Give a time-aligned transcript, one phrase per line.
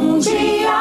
[0.00, 0.80] Mundial.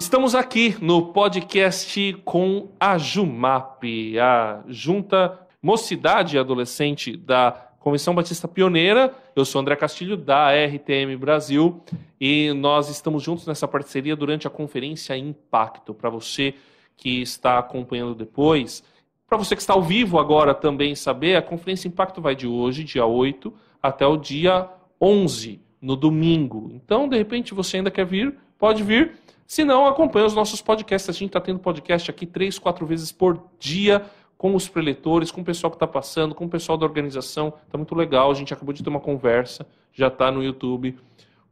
[0.00, 3.84] Estamos aqui no podcast com a Jumap,
[4.18, 9.14] a Junta Mocidade Adolescente da Convenção Batista Pioneira.
[9.36, 11.82] Eu sou André Castilho, da RTM Brasil,
[12.18, 15.92] e nós estamos juntos nessa parceria durante a conferência Impacto.
[15.92, 16.54] Para você
[16.96, 18.82] que está acompanhando depois,
[19.26, 22.82] para você que está ao vivo agora também saber, a conferência Impacto vai de hoje,
[22.82, 23.52] dia 8,
[23.82, 24.68] até o dia
[25.00, 26.70] 11, no domingo.
[26.72, 29.12] Então, de repente, você ainda quer vir, pode vir.
[29.46, 31.10] Se não, acompanhe os nossos podcasts.
[31.10, 34.02] A gente está tendo podcast aqui três, quatro vezes por dia
[34.38, 37.52] com os preletores, com o pessoal que está passando, com o pessoal da organização.
[37.66, 38.30] Está muito legal.
[38.30, 40.96] A gente acabou de ter uma conversa, já está no YouTube,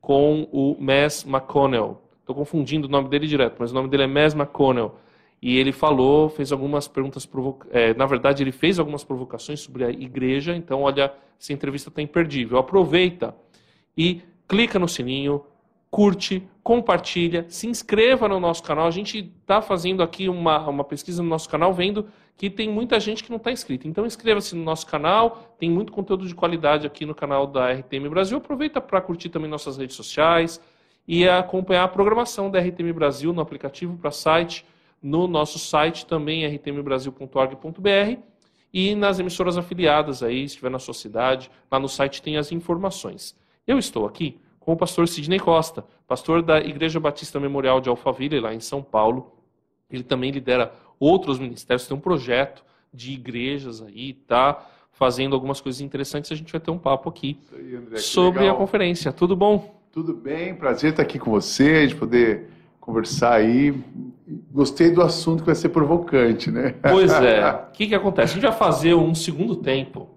[0.00, 2.00] com o Mass McConnell.
[2.20, 4.94] Estou confundindo o nome dele direto, mas o nome dele é Mass McConnell.
[5.42, 7.68] E ele falou, fez algumas perguntas, provoca...
[7.70, 10.56] É, na verdade, ele fez algumas provocações sobre a igreja.
[10.56, 12.58] Então, olha, essa entrevista está imperdível.
[12.58, 13.34] Aproveita
[13.96, 15.44] e clica no sininho,
[15.90, 18.86] curte, compartilha, se inscreva no nosso canal.
[18.86, 22.98] A gente está fazendo aqui uma, uma pesquisa no nosso canal, vendo que tem muita
[22.98, 23.86] gente que não está inscrita.
[23.86, 28.08] Então inscreva-se no nosso canal, tem muito conteúdo de qualidade aqui no canal da RTM
[28.08, 28.38] Brasil.
[28.38, 30.60] Aproveita para curtir também nossas redes sociais
[31.06, 34.64] e acompanhar a programação da RTM Brasil no aplicativo para site
[35.02, 38.20] no nosso site também, rtmbrasil.org.br,
[38.72, 42.52] e nas emissoras afiliadas aí, se estiver na sua cidade, lá no site tem as
[42.52, 43.36] informações.
[43.66, 48.40] Eu estou aqui com o pastor Sidney Costa, pastor da Igreja Batista Memorial de Alphaville,
[48.40, 49.32] lá em São Paulo.
[49.90, 55.80] Ele também lidera outros ministérios, tem um projeto de igrejas aí, tá fazendo algumas coisas
[55.80, 56.32] interessantes.
[56.32, 58.56] A gente vai ter um papo aqui aí, André, sobre legal.
[58.56, 59.12] a conferência.
[59.12, 59.80] Tudo bom?
[59.92, 62.48] Tudo bem, prazer estar aqui com você, de poder
[62.80, 63.74] conversar aí.
[64.50, 66.74] Gostei do assunto que vai ser provocante, né?
[66.82, 67.42] Pois é.
[67.68, 68.32] O que, que acontece?
[68.32, 70.11] A gente vai fazer um segundo tempo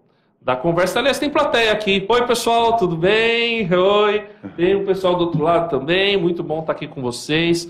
[0.46, 1.00] da conversa.
[1.00, 2.06] Aliás, tem plateia aqui.
[2.08, 3.68] Oi, pessoal, tudo bem?
[3.74, 4.28] Oi.
[4.56, 6.16] Tem o pessoal do outro lado também.
[6.18, 7.68] Muito bom estar aqui com vocês.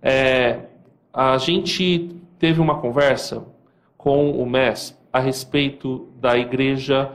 [0.00, 0.60] É,
[1.12, 3.44] a gente teve uma conversa
[3.98, 7.10] com o MES a respeito da igreja,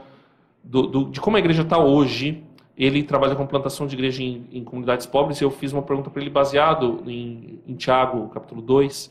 [0.62, 2.44] do, do, de como a igreja está hoje
[2.76, 6.10] ele trabalha com plantação de igreja em, em comunidades pobres, e eu fiz uma pergunta
[6.10, 9.10] para ele baseado em, em Tiago, capítulo 2,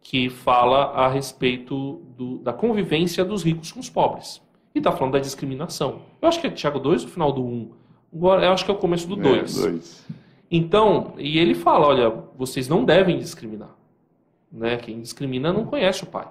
[0.00, 4.40] que fala a respeito do, da convivência dos ricos com os pobres.
[4.74, 6.02] E está falando da discriminação.
[6.20, 7.70] Eu acho que é Tiago 2 o final do 1.
[8.14, 9.66] Agora, eu acho que é o começo do 2.
[9.66, 9.74] É,
[10.50, 13.74] então, e ele fala, olha, vocês não devem discriminar.
[14.50, 14.76] Né?
[14.76, 16.28] Quem discrimina não conhece o pai.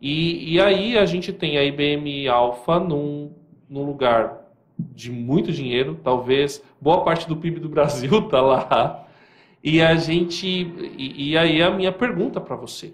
[0.00, 3.32] E, e aí a gente tem a IBM Alpha num,
[3.68, 4.46] num lugar
[4.78, 9.06] de muito dinheiro, talvez boa parte do PIB do Brasil está lá.
[9.62, 12.92] E a gente, e, e aí a minha pergunta para você,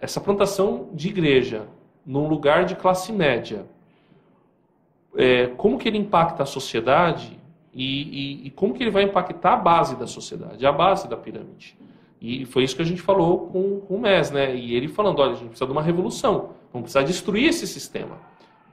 [0.00, 1.68] essa plantação de igreja
[2.04, 3.66] num lugar de classe média,
[5.16, 7.38] é, como que ele impacta a sociedade
[7.72, 11.16] e, e, e, como que ele vai impactar a base da sociedade, a base da
[11.16, 11.76] pirâmide?
[12.20, 14.54] E foi isso que a gente falou com, com o MES, né?
[14.54, 18.18] E ele falando, olha, a gente precisa de uma revolução, vamos precisar destruir esse sistema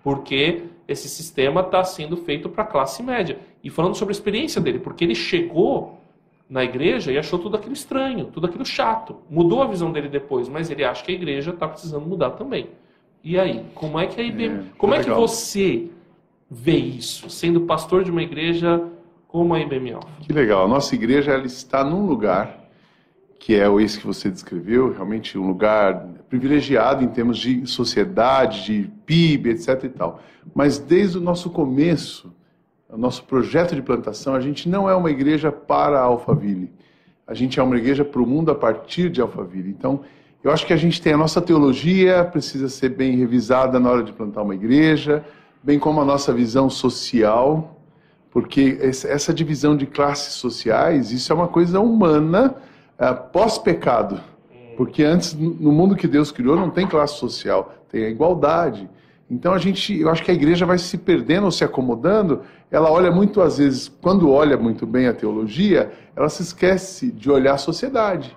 [0.03, 3.39] porque esse sistema está sendo feito para a classe média.
[3.63, 5.99] E falando sobre a experiência dele, porque ele chegou
[6.49, 9.17] na igreja e achou tudo aquilo estranho, tudo aquilo chato.
[9.29, 12.69] Mudou a visão dele depois, mas ele acha que a igreja está precisando mudar também.
[13.23, 15.89] E aí, como é que a IBM, é, como é que você
[16.49, 18.83] vê isso, sendo pastor de uma igreja
[19.27, 20.09] como a IBM Alpha?
[20.21, 20.65] Que legal.
[20.65, 22.61] A nossa igreja ela está num lugar
[23.41, 28.91] que é esse que você descreveu, realmente um lugar privilegiado em termos de sociedade, de
[29.03, 29.83] PIB, etc.
[29.83, 30.19] e tal.
[30.53, 32.31] Mas desde o nosso começo,
[32.87, 36.71] o nosso projeto de plantação, a gente não é uma igreja para Alphaville.
[37.25, 39.71] A gente é uma igreja para o mundo a partir de Alphaville.
[39.71, 40.01] Então,
[40.43, 44.03] eu acho que a gente tem a nossa teologia, precisa ser bem revisada na hora
[44.03, 45.23] de plantar uma igreja,
[45.61, 47.79] bem como a nossa visão social,
[48.31, 52.55] porque essa divisão de classes sociais, isso é uma coisa humana,
[52.97, 54.19] é, pós-pecado.
[54.75, 58.89] Porque antes, no mundo que Deus criou, não tem classe social, tem a igualdade.
[59.29, 62.41] Então a gente, eu acho que a igreja vai se perdendo ou se acomodando.
[62.71, 67.29] Ela olha muito às vezes, quando olha muito bem a teologia, ela se esquece de
[67.29, 68.35] olhar a sociedade.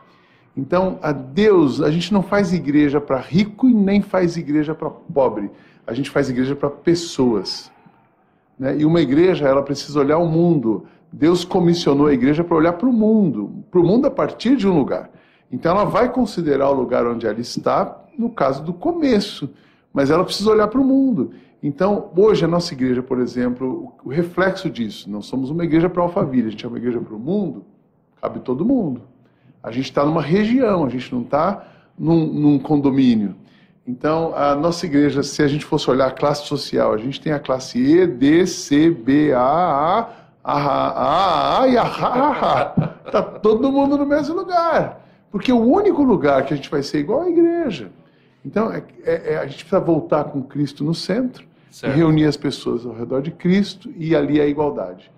[0.56, 4.88] Então, a Deus, a gente não faz igreja para rico e nem faz igreja para
[4.88, 5.50] pobre.
[5.86, 7.70] A gente faz igreja para pessoas.
[8.58, 8.78] Né?
[8.78, 10.86] E uma igreja, ela precisa olhar o mundo.
[11.12, 14.66] Deus comissionou a igreja para olhar para o mundo, para o mundo a partir de
[14.66, 15.10] um lugar.
[15.50, 19.50] Então ela vai considerar o lugar onde ela está, no caso do começo,
[19.92, 21.32] mas ela precisa olhar para o mundo.
[21.62, 26.02] Então, hoje a nossa igreja, por exemplo, o reflexo disso, não somos uma igreja para
[26.02, 27.64] Alphaville, a gente é uma igreja para o mundo,
[28.20, 29.02] cabe todo mundo.
[29.64, 31.66] A gente está numa região, a gente não está
[31.98, 33.34] num, num condomínio.
[33.86, 37.32] Então, a nossa igreja, se a gente fosse olhar a classe social, a gente tem
[37.32, 40.08] a classe E, D, C, B, A, A,
[40.44, 43.10] ah, ah, ah, e ah, ah, ah.
[43.10, 45.02] Tá todo mundo no mesmo lugar.
[45.30, 47.90] Porque o único lugar que a gente vai ser igual é a igreja.
[48.44, 51.92] Então, é, é, é a gente precisa voltar com Cristo no centro, Certo.
[51.92, 55.10] e reunir as pessoas ao redor de Cristo e ali a igualdade.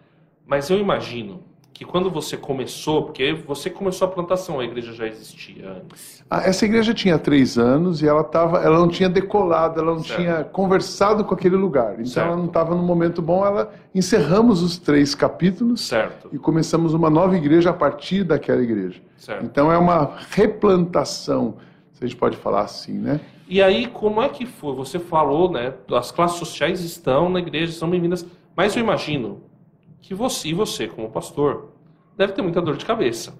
[0.46, 1.42] Mas eu imagino
[1.76, 6.24] que quando você começou, porque você começou a plantação, a igreja já existia antes.
[6.30, 10.02] Ah, Essa igreja tinha três anos e ela, tava, ela não tinha decolado, ela não
[10.02, 10.18] Certo.
[10.18, 11.92] tinha conversado com aquele lugar.
[11.94, 12.28] Então Certo.
[12.28, 13.44] ela não estava no momento bom.
[13.44, 19.02] Ela encerramos os três capítulos Certo, e começamos uma nova igreja a partir daquela igreja.
[19.42, 21.56] Então é uma replantação,
[21.92, 23.20] se a gente pode falar assim, né?
[23.46, 24.74] E aí, como é que foi?
[24.76, 25.74] Você falou, né?
[25.92, 28.26] As classes sociais estão na igreja, são bem-vindas.
[28.56, 29.42] Mas eu imagino
[30.06, 31.70] que você, e você, como pastor,
[32.16, 33.34] deve ter muita dor de cabeça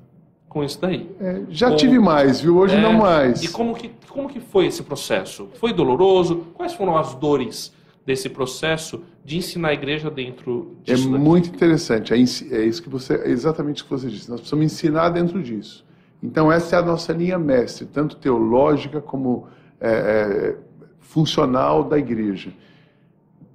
[0.49, 1.09] com isso daí.
[1.21, 2.57] É, já Bom, tive mais, viu?
[2.59, 3.43] Hoje É, não mais.
[3.45, 5.49] E como que, como que foi esse processo?
[5.55, 6.47] Foi doloroso?
[6.55, 7.73] Quais foram as dores
[8.05, 11.11] desse processo de ensinar a igreja dentro É disso?
[11.11, 11.23] daqui?
[11.23, 12.13] muito interessante.
[12.13, 14.29] É, é isso que você, é exatamente o que você disse.
[14.29, 15.85] Nós precisamos ensinar dentro disso.
[16.23, 19.47] Então essa é a nossa linha mestre, tanto teológica como
[19.81, 20.57] é, é,
[20.99, 22.51] funcional da igreja.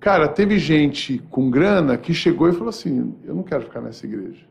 [0.02, 4.06] Cara, teve gente com grana que chegou e falou assim: eu não quero ficar nessa
[4.06, 4.44] igreja.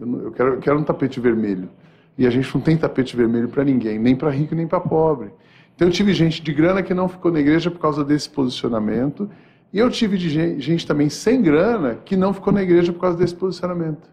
[0.00, 1.68] Eu, não- eu quero, eu quero um tapete vermelho.
[2.16, 5.30] E a gente não tem tapete vermelho para ninguém, nem para rico nem para pobre.
[5.74, 9.28] Então eu tive gente de grana que não ficou na igreja por causa desse posicionamento.
[9.72, 13.00] E eu tive de gen- gente também sem grana que não ficou na igreja por
[13.00, 14.08] causa desse posicionamento.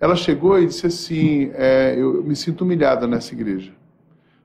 [0.00, 3.70] Ela chegou e disse assim: é, eu me sinto humilhada nessa igreja.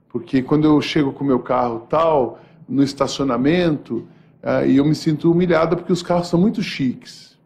[0.07, 2.39] Porque quando eu chego com meu carro tal,
[2.69, 4.07] no estacionamento,
[4.41, 7.37] ah, e eu me sinto humilhada porque os carros são muito chiques.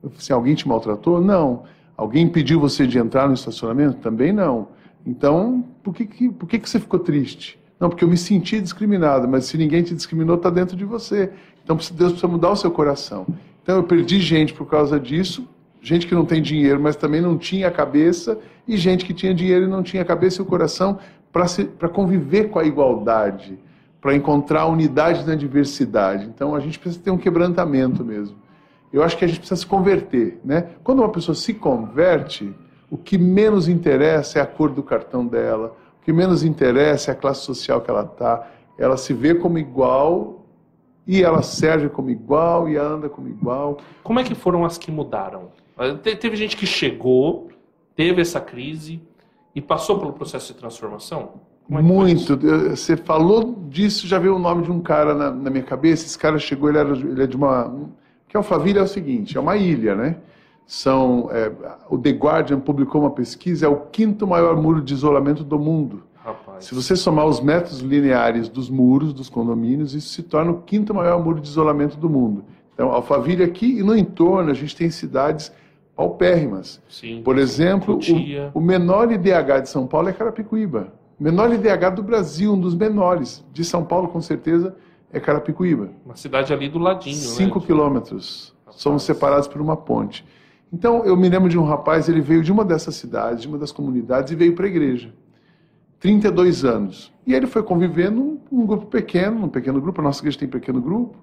[0.00, 1.20] Falei assim, alguém te maltratou?
[1.20, 1.64] Não.
[1.96, 3.98] Alguém impediu você de entrar no estacionamento?
[3.98, 4.68] Também não.
[5.06, 7.58] Então, por que, que, por que, que você ficou triste?
[7.78, 11.32] Não, porque eu me senti discriminado, mas se ninguém te discriminou, está dentro de você.
[11.62, 13.26] Então, Deus precisa mudar o seu coração.
[13.62, 15.48] Então, eu perdi gente por causa disso,
[15.80, 19.34] gente que não tem dinheiro, mas também não tinha a cabeça, e gente que tinha
[19.34, 20.98] dinheiro e não tinha a cabeça e o coração
[21.32, 23.58] para conviver com a igualdade,
[24.00, 26.24] para encontrar unidade na diversidade.
[26.26, 28.36] Então, a gente precisa ter um quebrantamento mesmo.
[28.92, 30.70] Eu acho que a gente precisa se converter, né?
[30.82, 32.52] Quando uma pessoa se converte,
[32.90, 37.12] o que menos interessa é a cor do cartão dela, o que menos interessa é
[37.12, 38.48] a classe social que ela está.
[38.78, 40.46] Ela se vê como igual
[41.06, 43.78] e ela serve como igual e anda como igual.
[44.02, 45.50] Como é que foram as que mudaram?
[46.02, 47.48] Te- Teve gente que chegou,
[47.94, 49.00] teve essa crise
[49.54, 51.34] e passou pelo processo de transformação?
[51.70, 52.36] É Muito.
[52.70, 56.04] Você falou disso, já veio o nome de um cara na, na minha cabeça.
[56.04, 57.68] Esse cara chegou, ele, era, ele é de uma.
[57.68, 57.88] um-
[58.28, 60.16] que Alphaville é o seguinte: é uma ilha, né?
[60.66, 61.50] São, é,
[61.88, 66.04] o The Guardian publicou uma pesquisa, é o quinto maior muro de isolamento do mundo.
[66.24, 66.64] Rapaz.
[66.66, 70.94] Se você somar os metros lineares dos muros dos condomínios, isso se torna o quinto
[70.94, 72.44] maior muro de isolamento do mundo.
[72.74, 75.50] Então, Alphaville aqui e no entorno, a gente tem cidades
[75.96, 76.80] paupérrimas.
[76.88, 77.22] Sim.
[77.24, 77.98] Por exemplo,
[78.54, 80.92] o, o menor IDH de São Paulo é Carapicuíba.
[81.20, 83.44] O menor IDH do Brasil, um dos menores.
[83.52, 84.74] De São Paulo, com certeza,
[85.12, 85.90] é Carapicuíba.
[86.02, 87.66] Uma cidade ali do ladinho, Cinco né?
[87.66, 88.54] quilômetros.
[88.64, 88.80] Rapaz.
[88.80, 90.24] Somos separados por uma ponte.
[90.72, 93.58] Então, eu me lembro de um rapaz, ele veio de uma dessas cidades, de uma
[93.58, 95.12] das comunidades, e veio para a igreja.
[95.98, 97.12] 32 anos.
[97.26, 100.00] E ele foi convivendo num, num grupo pequeno, num pequeno grupo.
[100.00, 101.18] A nossa igreja tem pequeno grupo.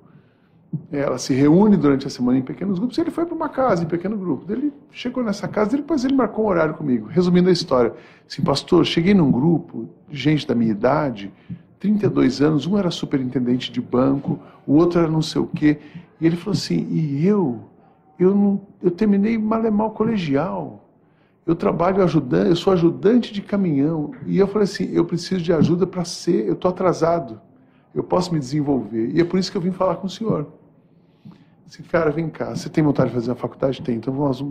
[0.91, 2.97] Ela se reúne durante a semana em pequenos grupos.
[2.97, 4.51] E ele foi para uma casa em pequeno grupo.
[4.51, 7.07] Ele chegou nessa casa depois ele marcou um horário comigo.
[7.07, 7.94] Resumindo a história,
[8.27, 11.31] assim, pastor, cheguei num grupo gente da minha idade,
[11.80, 12.68] 32 anos.
[12.68, 15.80] Um era superintendente de banco, o outro era não sei o quê.
[16.19, 17.61] E ele falou assim: e eu,
[18.19, 20.83] eu não, eu terminei mal colegial.
[21.45, 24.11] Eu trabalho ajudando, eu sou ajudante de caminhão.
[24.25, 27.39] E eu falei assim, eu preciso de ajuda para ser, eu estou atrasado.
[27.95, 29.11] Eu posso me desenvolver.
[29.13, 30.45] E é por isso que eu vim falar com o senhor.
[31.68, 33.81] Assim, cara, vem cá, você tem vontade de fazer uma faculdade?
[33.81, 34.42] Tem, então vamos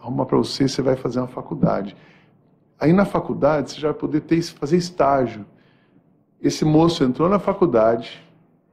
[0.00, 1.94] arrumar para você, você vai fazer uma faculdade.
[2.80, 5.44] Aí na faculdade você já vai poder ter, fazer estágio.
[6.40, 8.22] Esse moço entrou na faculdade,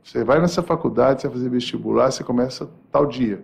[0.02, 3.44] você vai nessa faculdade, você vai fazer vestibular, você começa tal dia.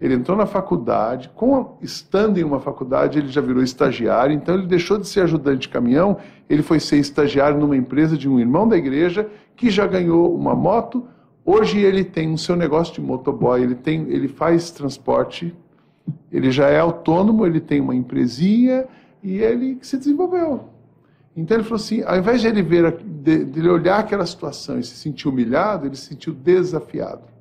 [0.00, 4.66] Ele entrou na faculdade, com, estando em uma faculdade, ele já virou estagiário, então ele
[4.66, 6.16] deixou de ser ajudante de caminhão,
[6.48, 10.54] ele foi ser estagiário numa empresa de um irmão da igreja que já ganhou uma
[10.54, 11.06] moto.
[11.44, 15.54] Hoje ele tem o seu negócio de motoboy, ele, tem, ele faz transporte,
[16.30, 18.86] ele já é autônomo, ele tem uma empresinha
[19.22, 20.68] e ele se desenvolveu.
[21.36, 24.78] Então ele falou assim, ao invés de ele ver, de, de ele olhar aquela situação
[24.78, 27.32] e se sentir humilhado, ele se sentiu desafiado.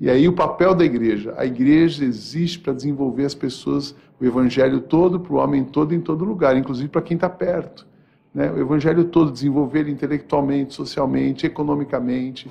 [0.00, 1.34] E aí o papel da igreja.
[1.36, 6.00] A igreja existe para desenvolver as pessoas, o evangelho todo, para o homem todo, em
[6.00, 7.86] todo lugar, inclusive para quem está perto.
[8.32, 8.50] Né?
[8.52, 12.48] O evangelho todo, desenvolver ele intelectualmente, socialmente, economicamente.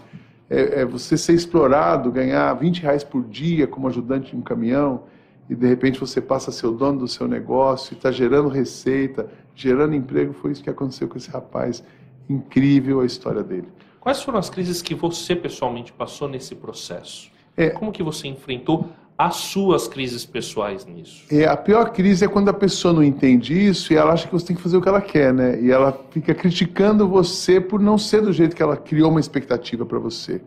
[0.50, 5.04] É, é você ser explorado, ganhar 20 reais por dia como ajudante de um caminhão.
[5.50, 8.50] e de repente você passa a ser o dono do seu negócio e está gerando
[8.50, 10.34] receita, gerando emprego.
[10.34, 11.84] Foi isso que aconteceu com esse rapaz.
[12.30, 13.68] Incrível a história dele.
[14.00, 17.32] Quais foram as crises que você pessoalmente passou nesse processo?
[17.56, 17.70] É.
[17.70, 21.26] Como que você enfrentou as suas crises pessoais nisso?
[21.32, 24.34] É, a pior crise é quando a pessoa não entende isso e ela acha que
[24.34, 25.60] você tem que fazer o que ela quer, né?
[25.60, 29.86] E ela fica criticando você por não ser do jeito que ela criou uma expectativa
[29.86, 30.40] para você.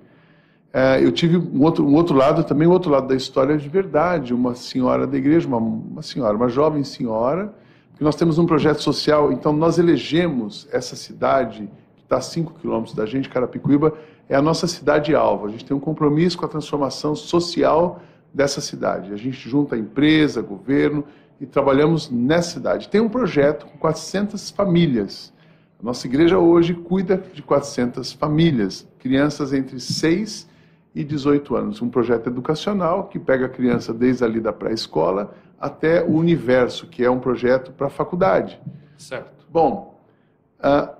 [0.73, 3.59] É, eu tive um outro, um outro lado também, o um outro lado da história
[3.59, 4.33] de verdade.
[4.33, 7.53] Uma senhora da igreja, uma, uma senhora, uma jovem senhora,
[7.99, 12.55] que nós temos um projeto social, então nós elegemos essa cidade, que está a 5
[12.61, 13.95] quilômetros da gente, Carapicuíba,
[14.29, 15.47] é a nossa cidade-alvo.
[15.47, 18.01] A gente tem um compromisso com a transformação social
[18.33, 19.13] dessa cidade.
[19.13, 21.05] A gente junta empresa, governo
[21.41, 22.89] e trabalhamos nessa cidade.
[22.89, 25.33] Tem um projeto com 400 famílias.
[25.81, 30.49] A nossa igreja hoje cuida de 400 famílias, crianças entre 6
[30.95, 31.81] e 18 anos.
[31.81, 37.05] Um projeto educacional que pega a criança desde ali da pré-escola até o universo, que
[37.05, 38.61] é um projeto para a faculdade.
[38.97, 39.47] Certo.
[39.51, 39.99] Bom,
[40.59, 40.95] uh,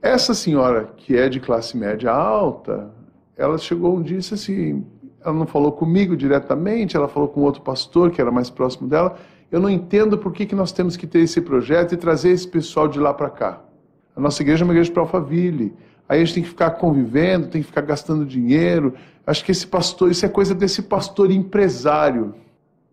[0.00, 2.90] essa senhora que é de classe média alta,
[3.36, 4.86] ela chegou um dia e disse assim,
[5.28, 9.16] ela não falou comigo diretamente, ela falou com outro pastor que era mais próximo dela.
[9.50, 12.46] Eu não entendo por que, que nós temos que ter esse projeto e trazer esse
[12.46, 13.60] pessoal de lá para cá.
[14.14, 15.74] A nossa igreja é uma igreja para Alphaville.
[16.08, 18.94] Aí a gente tem que ficar convivendo, tem que ficar gastando dinheiro.
[19.26, 22.34] Acho que esse pastor, isso é coisa desse pastor empresário.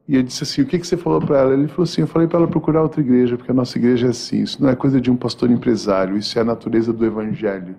[0.07, 1.53] E eu disse assim: o que, que você falou para ela?
[1.53, 4.09] Ele falou assim: eu falei para ela procurar outra igreja, porque a nossa igreja é
[4.09, 4.41] assim.
[4.43, 7.75] Isso não é coisa de um pastor empresário, isso é a natureza do evangelho.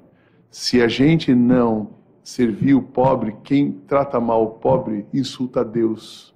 [0.50, 1.90] Se a gente não
[2.26, 6.34] servir o pobre, quem trata mal o pobre insulta a Deus.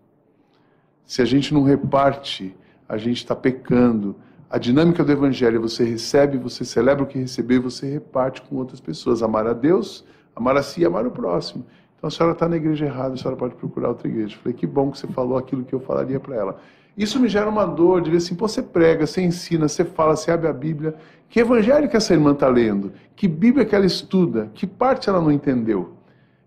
[1.05, 2.57] Se a gente não reparte,
[2.89, 4.15] a gente está pecando.
[4.49, 8.55] A dinâmica do evangelho é você recebe, você celebra o que recebeu você reparte com
[8.55, 9.21] outras pessoas.
[9.21, 10.05] Amar a Deus,
[10.35, 11.67] amar a si e amar o próximo.
[11.97, 14.37] Então a senhora está na igreja errada, a senhora pode procurar outra igreja.
[14.37, 16.61] Eu falei, que bom que você falou aquilo que eu falaria para ela.
[17.01, 20.15] Isso me gera uma dor de ver assim, pô, você prega, você ensina, você fala,
[20.15, 20.95] você abre a Bíblia.
[21.31, 22.93] Que evangelho que essa irmã está lendo?
[23.17, 24.51] Que Bíblia que ela estuda?
[24.53, 25.95] Que parte ela não entendeu?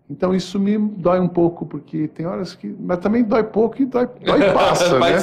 [0.08, 2.72] Então isso me dói um pouco, porque tem horas que.
[2.78, 5.16] Mas também dói pouco e dói, dói e passa, né?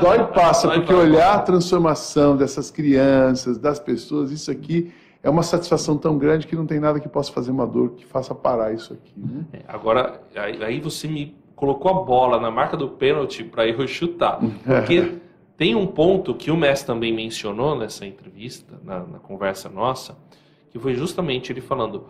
[0.00, 4.90] Dói e passa, porque olhar a transformação dessas crianças, das pessoas, isso aqui
[5.22, 8.06] é uma satisfação tão grande que não tem nada que possa fazer uma dor que
[8.06, 9.12] faça parar isso aqui.
[9.16, 9.44] Né?
[9.52, 14.40] É, agora, aí você me colocou a bola na marca do pênalti para eu chutar.
[14.64, 15.18] Porque
[15.56, 20.18] tem um ponto que o Messi também mencionou nessa entrevista, na, na conversa nossa,
[20.70, 22.06] que foi justamente ele falando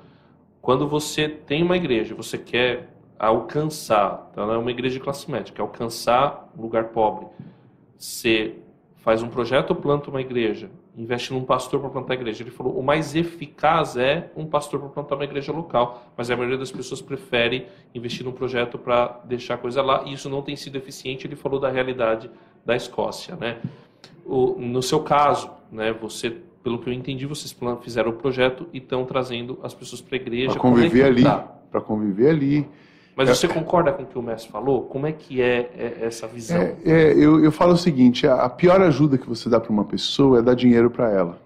[0.63, 5.31] quando você tem uma igreja, você quer alcançar, então não é uma igreja de classe
[5.31, 7.27] média, quer alcançar um lugar pobre,
[7.99, 8.55] você
[8.97, 12.43] faz um projeto ou planta uma igreja, investe num pastor para plantar a igreja.
[12.43, 16.37] Ele falou, o mais eficaz é um pastor para plantar uma igreja local, mas a
[16.37, 20.43] maioria das pessoas prefere investir num projeto para deixar a coisa lá, e isso não
[20.43, 21.27] tem sido eficiente.
[21.27, 22.31] Ele falou da realidade
[22.65, 23.59] da Escócia, né?
[24.25, 28.79] O, no seu caso, né, você pelo que eu entendi, vocês fizeram o projeto e
[28.79, 30.53] estão trazendo as pessoas para a igreja.
[30.53, 31.23] Para conviver é ali.
[31.25, 31.39] Tá?
[31.71, 32.69] Para conviver ali.
[33.15, 34.83] Mas é, você concorda com o que o mestre falou?
[34.83, 36.57] Como é que é, é essa visão?
[36.57, 39.71] É, é, eu, eu falo o seguinte: a, a pior ajuda que você dá para
[39.71, 41.39] uma pessoa é dar dinheiro para ela.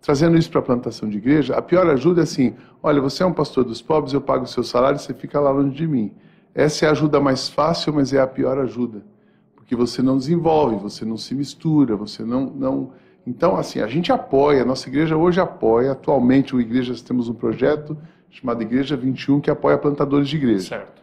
[0.00, 3.26] Trazendo isso para a plantação de igreja, a pior ajuda é assim: olha, você é
[3.26, 6.12] um pastor dos pobres, eu pago o seu salário, você fica lá longe de mim.
[6.54, 9.02] Essa é a ajuda mais fácil, mas é a pior ajuda.
[9.54, 12.92] Porque você não desenvolve, você não se mistura, você não, não
[13.26, 17.34] então, assim, a gente apoia, a nossa igreja hoje apoia, atualmente o igreja temos um
[17.34, 17.98] projeto
[18.40, 20.68] chamado Igreja 21 que apoia plantadores de igreja.
[20.68, 21.02] Certo.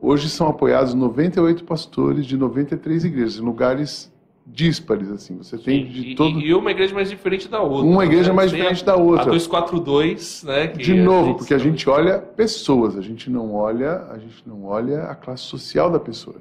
[0.00, 4.12] Hoje são apoiados 98 pastores de 93 igrejas, em lugares
[4.46, 5.36] díspares, assim.
[5.36, 6.40] Você Sim, tem de e, todo...
[6.40, 7.86] e uma igreja mais diferente da outra.
[7.86, 8.36] Uma igreja né?
[8.36, 9.22] mais diferente da outra.
[9.22, 10.66] A 242, né?
[10.68, 15.04] de novo, porque a gente olha pessoas, a gente não olha, a gente não olha
[15.04, 16.36] a classe social da pessoa.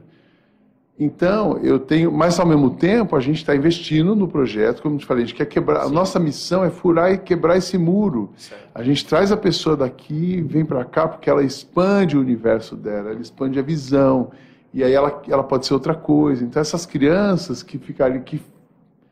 [0.99, 4.99] Então, eu tenho, mas ao mesmo tempo, a gente está investindo no projeto, como eu
[4.99, 5.83] te falei, a gente quer quebrar.
[5.83, 5.87] Sim.
[5.87, 8.33] A nossa missão é furar e quebrar esse muro.
[8.35, 8.69] Certo.
[8.75, 13.11] A gente traz a pessoa daqui, vem para cá, porque ela expande o universo dela,
[13.11, 14.31] ela expande a visão,
[14.73, 16.43] e aí ela, ela pode ser outra coisa.
[16.43, 18.41] Então, essas crianças que ficam que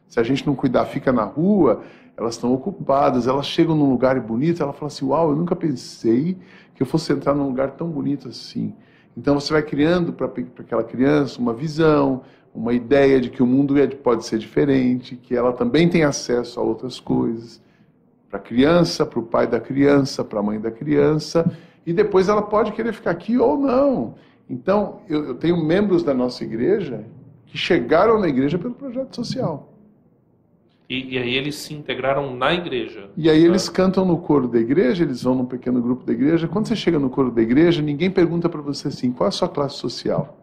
[0.10, 1.84] se a gente não cuidar, fica na rua,
[2.18, 6.38] elas estão ocupadas, elas chegam num lugar bonito, ela fala assim: Uau, eu nunca pensei
[6.76, 8.74] que eu fosse entrar num lugar tão bonito assim.
[9.18, 10.28] Então você vai criando para
[10.60, 12.22] aquela criança uma visão,
[12.54, 16.60] uma ideia de que o mundo é, pode ser diferente, que ela também tem acesso
[16.60, 17.60] a outras coisas.
[18.30, 21.52] Para a criança, para o pai da criança, para a mãe da criança,
[21.84, 24.14] e depois ela pode querer ficar aqui ou não.
[24.48, 27.04] Então, eu, eu tenho membros da nossa igreja
[27.48, 29.74] que chegaram na igreja pelo projeto social.
[30.90, 33.10] E, e, aí eles se integraram na igreja.
[33.18, 36.48] E aí eles cantam no coro da igreja, eles vão num pequeno grupo da igreja.
[36.48, 39.32] Quando você chega no coro da igreja, ninguém pergunta para você assim, qual é a
[39.32, 40.38] sua classe social?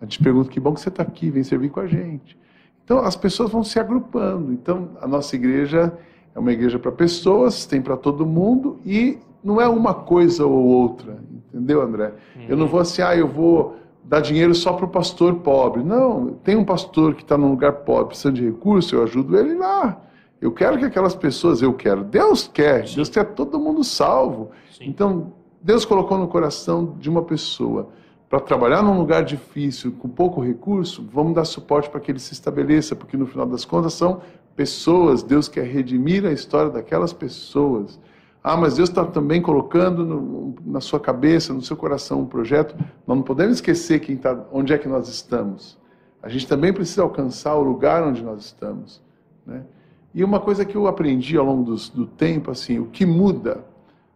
[0.00, 2.36] A gente pergunta: que bom que você está aqui, vem servir com a gente.
[2.84, 4.52] Então, as pessoas vão se agrupando.
[4.52, 5.96] Então, a nossa igreja
[6.34, 10.64] é uma igreja para pessoas, tem para todo mundo e não é uma coisa ou
[10.64, 12.12] outra, entendeu, André?
[12.36, 12.46] Uhum.
[12.48, 15.82] Eu não vou assim, ah, eu vou dar dinheiro só para o pastor pobre.
[15.82, 19.54] Não, tem um pastor que está num lugar pobre, precisando de recurso, eu ajudo ele
[19.54, 20.00] lá.
[20.40, 22.02] Eu quero que aquelas pessoas, eu quero.
[22.02, 22.96] Deus quer, Sim.
[22.96, 24.50] Deus quer todo mundo salvo.
[24.72, 24.84] Sim.
[24.86, 27.90] Então, Deus colocou no coração de uma pessoa
[28.30, 32.32] para trabalhar num lugar difícil, com pouco recurso, vamos dar suporte para que ele se
[32.32, 34.22] estabeleça, porque no final das contas são
[34.54, 37.98] pessoas, Deus quer redimir a história daquelas pessoas.
[38.42, 42.74] Ah, mas Deus está também colocando no, na sua cabeça, no seu coração um projeto.
[43.06, 45.78] Nós não podemos esquecer quem tá, onde é que nós estamos.
[46.22, 49.02] A gente também precisa alcançar o lugar onde nós estamos.
[49.46, 49.62] Né?
[50.14, 53.64] E uma coisa que eu aprendi ao longo do, do tempo, assim, o que muda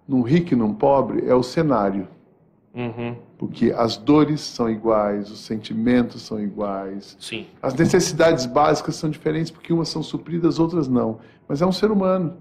[0.09, 2.09] num rico e num pobre é o cenário.
[2.75, 3.17] Uhum.
[3.39, 7.17] Porque as dores são iguais, os sentimentos são iguais.
[7.21, 7.47] Sim.
[7.63, 11.21] As necessidades básicas são diferentes porque umas são supridas, outras não.
[11.47, 12.37] Mas é um ser humano.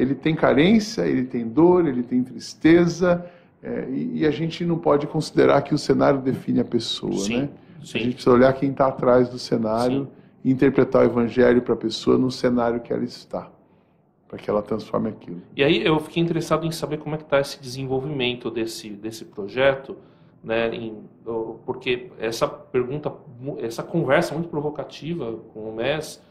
[0.00, 3.24] Ele tem carência, ele tem dor, ele tem tristeza.
[3.62, 7.42] É, e, e, a gente não pode considerar que o cenário define a pessoa, Sim.
[7.42, 7.48] né?
[7.84, 7.98] Sim.
[7.98, 10.08] A gente precisa olhar quem está atrás do cenário Sim.
[10.44, 13.50] e interpretar o evangelho para a pessoa no cenário que ela está
[14.30, 15.42] para que ela transforme aquilo.
[15.56, 19.24] E aí eu fiquei interessado em saber como é que está esse desenvolvimento desse, desse
[19.24, 19.96] projeto,
[20.42, 20.98] né, em,
[21.66, 23.12] porque essa pergunta,
[23.58, 26.22] essa conversa muito provocativa com o MES,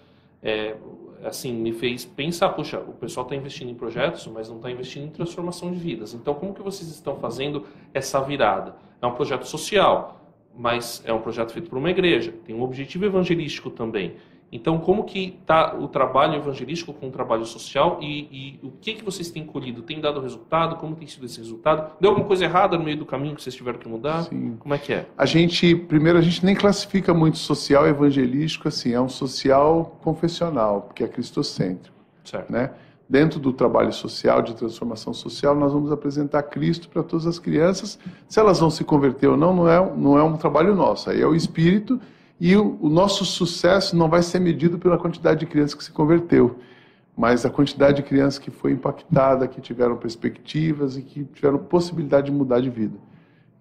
[0.42, 0.78] é,
[1.24, 5.06] assim, me fez pensar, puxa, o pessoal está investindo em projetos, mas não está investindo
[5.06, 6.14] em transformação de vidas.
[6.14, 8.76] Então, como que vocês estão fazendo essa virada?
[9.02, 10.20] É um projeto social,
[10.56, 14.16] mas é um projeto feito por uma igreja, tem um objetivo evangelístico também.
[14.52, 18.94] Então, como que está o trabalho evangelístico com o trabalho social e, e, o que,
[18.96, 19.84] que vocês têm colhido?
[19.84, 20.76] Tem dado resultado?
[20.78, 21.92] Como tem sido esse resultado?
[22.00, 24.24] Deu alguma coisa errada no meio do caminho que vocês tiveram que mudar?
[24.24, 24.58] Sim.
[24.60, 25.06] Como é que é?
[25.18, 30.82] A gente, primeiro, a gente nem classifica muito social evangelístico assim, é um social confessional,
[30.82, 31.96] porque é cristocêntrico.
[32.24, 32.52] Certo.
[32.52, 32.72] Né?
[33.08, 38.00] Dentro do trabalho social, de transformação social, nós vamos apresentar Cristo para todas as crianças.
[38.28, 41.22] Se elas vão se converter ou não, não é, não é um trabalho nosso, aí
[41.22, 42.00] é o Espírito
[42.40, 45.92] e o, o, nosso sucesso não vai ser medido pela quantidade de crianças que se
[45.92, 46.58] converteu,
[47.16, 52.28] mas a quantidade de crianças que foi impactada, que tiveram perspectivas e que tiveram possibilidade
[52.28, 52.98] de mudar de vida.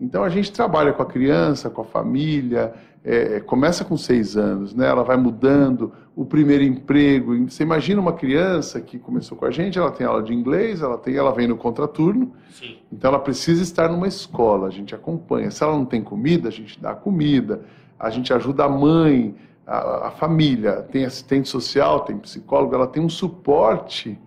[0.01, 2.73] Então a gente trabalha com a criança, com a família,
[3.05, 4.87] é, é começa com seis anos, né?
[4.87, 7.37] ela vai mudando, o primeiro emprego.
[7.49, 10.97] Você imagina uma criança que começou com a gente, ela tem aula de inglês, ela,
[10.97, 12.77] tem, ela vem no contraturno, Sim.
[12.93, 15.51] então ela precisa estar numa escola, a gente acompanha.
[15.51, 17.63] Se ela não tem comida, a gente dá comida
[17.99, 19.35] a gente ajuda a mãe,
[19.67, 24.19] a, a família, tem assistente social, tem psicólogo, ela tem um suporte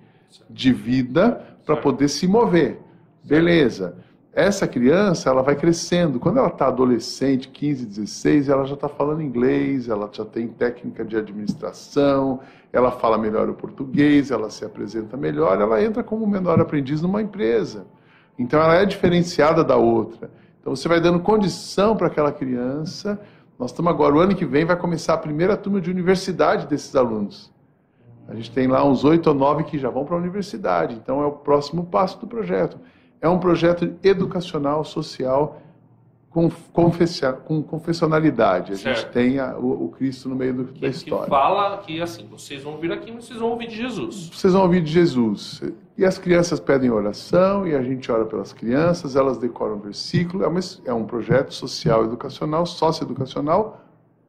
[0.49, 2.79] de vida para poder se mover.
[3.23, 3.95] Beleza.
[4.33, 6.17] Essa criança, ela vai crescendo.
[6.19, 11.03] Quando ela está adolescente, 15, 16, ela já está falando inglês, ela já tem técnica
[11.03, 12.39] de administração,
[12.71, 17.21] ela fala melhor o português, ela se apresenta melhor, ela entra como menor aprendiz numa
[17.21, 17.85] empresa.
[18.39, 20.31] Então ela é diferenciada da outra.
[20.61, 23.19] Então você vai dando condição para aquela criança
[23.61, 26.95] nós estamos agora, o ano que vem vai começar a primeira turma de universidade desses
[26.95, 27.53] alunos.
[28.27, 31.21] A gente tem lá uns oito ou nove que já vão para a universidade, então
[31.21, 32.79] é o próximo passo do projeto.
[33.21, 35.61] É um projeto educacional, social,
[36.31, 38.71] com, com confessionalidade.
[38.71, 38.99] A certo.
[39.01, 41.25] gente tem a, o, o, Cristo no meio do, que, da história.
[41.25, 44.29] Que fala que assim, vocês vão vir aqui, mas vocês vão ouvir de Jesus.
[44.33, 45.61] Vocês vão ouvir de Jesus.
[45.97, 50.43] E as crianças pedem oração, e a gente ora pelas crianças, elas decoram versículo.
[50.43, 53.81] É, uma, é um projeto social, educacional, socioeducacional,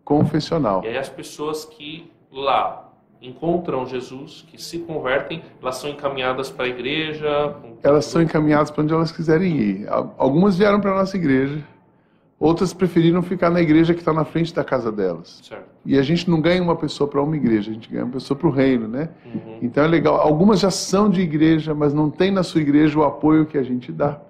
[0.05, 0.83] confessional.
[0.85, 6.65] E aí as pessoas que lá encontram Jesus, que se convertem, elas são encaminhadas para
[6.65, 7.55] a igreja?
[7.81, 9.87] Elas são encaminhadas para onde elas quiserem ir.
[10.19, 11.65] Algumas vieram para a nossa igreja,
[12.43, 15.39] Outras preferiram ficar na igreja que está na frente da casa delas.
[15.45, 15.65] Certo.
[15.87, 18.37] E a gente não ganha uma pessoa para uma igreja, a gente ganha uma pessoa
[18.37, 19.11] para o reino, né?
[19.25, 19.59] Uhum.
[19.63, 20.17] Então é legal.
[20.17, 23.63] Algumas já são de igreja, mas não tem na sua igreja o apoio que a
[23.63, 24.21] gente dá.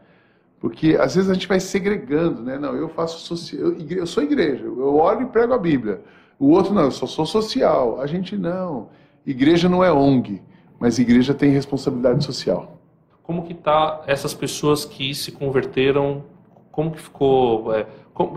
[0.61, 2.59] Porque às vezes a gente vai segregando, né?
[2.59, 6.03] Não, eu faço social, eu, eu sou igreja, eu oro e prego a Bíblia.
[6.39, 7.99] O outro não, eu só sou social.
[7.99, 8.91] A gente não.
[9.25, 10.43] Igreja não é ONG,
[10.79, 12.79] mas igreja tem responsabilidade social.
[13.23, 16.25] Como que tá essas pessoas que se converteram?
[16.71, 17.75] Como que ficou?
[17.75, 17.87] É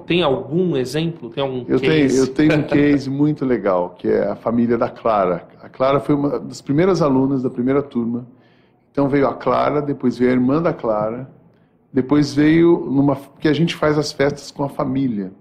[0.05, 1.29] tem algum exemplo?
[1.29, 1.87] Tem algum eu case?
[1.87, 5.47] Tenho, eu tenho um case muito legal, que é a família da Clara.
[5.61, 8.25] A Clara foi uma das primeiras alunas da primeira turma.
[8.91, 11.29] Então veio a Clara, depois veio a irmã da Clara,
[11.91, 15.33] depois veio numa que a gente faz as festas com a família,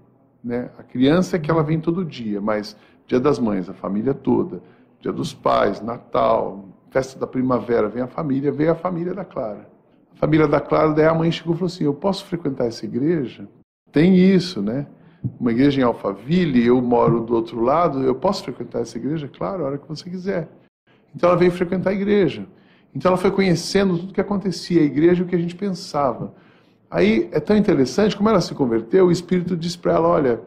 [0.43, 0.69] né?
[0.77, 2.75] A criança é que ela vem todo dia, mas
[3.07, 4.61] Dia das Mães, a família toda,
[4.99, 9.69] Dia dos Pais, Natal, festa da primavera, vem a família, veio a família da Clara.
[10.13, 12.85] A família da Clara, daí a mãe chegou e falou assim: "Eu posso frequentar essa
[12.85, 13.47] igreja?"
[13.95, 14.85] Tem isso, né?
[15.39, 19.29] uma igreja em Alphaville, eu moro do outro lado, eu posso frequentar essa igreja?
[19.29, 20.49] Claro, a hora que você quiser.
[21.15, 22.45] Então ela veio frequentar a igreja.
[22.93, 26.33] Então ela foi conhecendo tudo que acontecia, a igreja e o que a gente pensava.
[26.91, 30.41] Aí é tão interessante, como ela se converteu, o Espírito disse para ela: olha,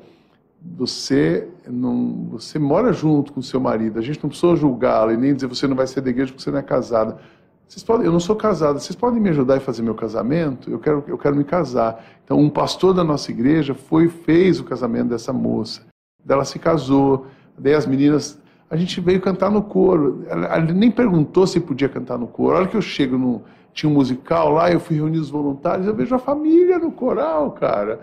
[0.62, 5.16] você não, você mora junto com o seu marido, a gente não precisa julgá-la e
[5.16, 7.18] nem dizer você não vai ser da igreja porque você não é casada.
[7.68, 10.70] Vocês podem, eu não sou casada, vocês podem me ajudar a fazer meu casamento?
[10.70, 12.02] Eu quero, eu quero me casar.
[12.24, 15.82] Então, um pastor da nossa igreja foi fez o casamento dessa moça.
[16.26, 17.26] Ela se casou,
[17.58, 20.24] daí as meninas, a gente veio cantar no coro.
[20.28, 22.56] Ela, ela nem perguntou se podia cantar no coro.
[22.56, 25.86] A hora que eu chego no tinha um musical lá, eu fui reunir os voluntários,
[25.86, 28.00] eu vejo a família no coral, cara.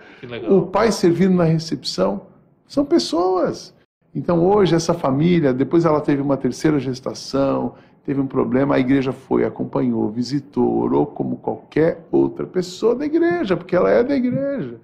[0.48, 2.22] O pai servindo na recepção.
[2.68, 3.74] São pessoas.
[4.14, 7.74] Então hoje essa família, depois ela teve uma terceira gestação,
[8.06, 13.58] teve um problema, a igreja foi, acompanhou, visitou, orou como qualquer outra pessoa da igreja,
[13.58, 14.80] porque ela é da igreja.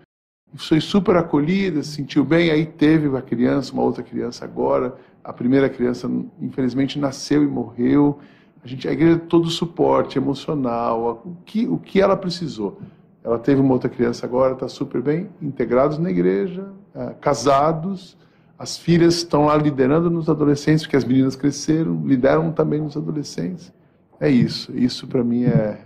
[0.55, 5.31] Foi super acolhida, se sentiu bem, aí teve uma criança, uma outra criança agora, a
[5.31, 6.09] primeira criança
[6.41, 8.19] infelizmente nasceu e morreu.
[8.63, 12.79] A gente, a igreja todo o suporte emocional, o que, o que ela precisou.
[13.23, 18.17] Ela teve uma outra criança agora, está super bem, integrados na igreja, é, casados,
[18.61, 23.73] as filhas estão lá liderando nos adolescentes, porque as meninas cresceram, lideram também nos adolescentes.
[24.19, 24.71] É isso.
[24.77, 25.81] Isso para mim é,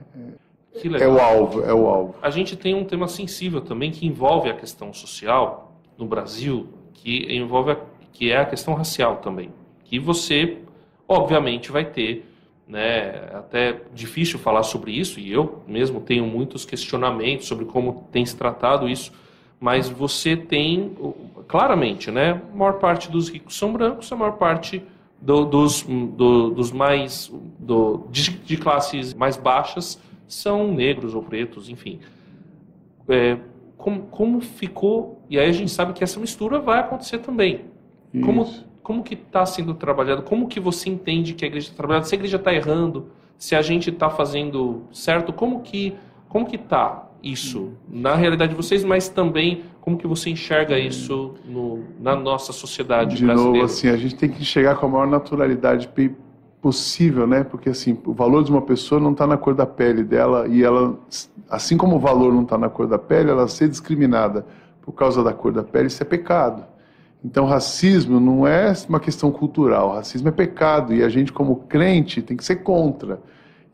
[0.73, 2.15] é, é, o alvo, é o alvo.
[2.21, 7.33] A gente tem um tema sensível também que envolve a questão social no Brasil, que
[7.33, 7.77] envolve a,
[8.11, 9.53] que é a questão racial também,
[9.85, 10.57] que você
[11.07, 12.29] obviamente vai ter,
[12.67, 18.25] né, até difícil falar sobre isso e eu mesmo tenho muitos questionamentos sobre como tem
[18.25, 19.13] se tratado isso
[19.65, 20.95] mas você tem
[21.47, 22.39] claramente, né?
[22.53, 24.83] A maior parte dos ricos são brancos, a maior parte
[25.19, 31.67] do, dos, do, dos mais do, de, de, classes mais baixas são negros ou pretos,
[31.67, 31.99] enfim.
[33.09, 33.39] É,
[33.75, 35.19] como, como ficou?
[35.31, 37.61] E aí a gente sabe que essa mistura vai acontecer também.
[38.13, 38.23] Isso.
[38.23, 38.45] Como
[38.83, 40.21] como que está sendo trabalhado?
[40.21, 42.03] Como que você entende que a igreja está trabalhando?
[42.03, 45.95] Se a igreja está errando, se a gente está fazendo certo, como que
[46.29, 51.33] como que está isso na realidade de vocês, mas também como que você enxerga isso
[51.43, 53.59] no, na nossa sociedade de brasileira?
[53.59, 55.89] novo, assim, a gente tem que chegar com a maior naturalidade
[56.61, 57.43] possível, né?
[57.43, 60.63] Porque assim, o valor de uma pessoa não está na cor da pele dela e
[60.63, 60.97] ela,
[61.49, 64.45] assim como o valor não está na cor da pele, ela ser discriminada
[64.81, 66.63] por causa da cor da pele, isso é pecado.
[67.23, 72.21] Então, racismo não é uma questão cultural, racismo é pecado e a gente, como crente,
[72.21, 73.19] tem que ser contra.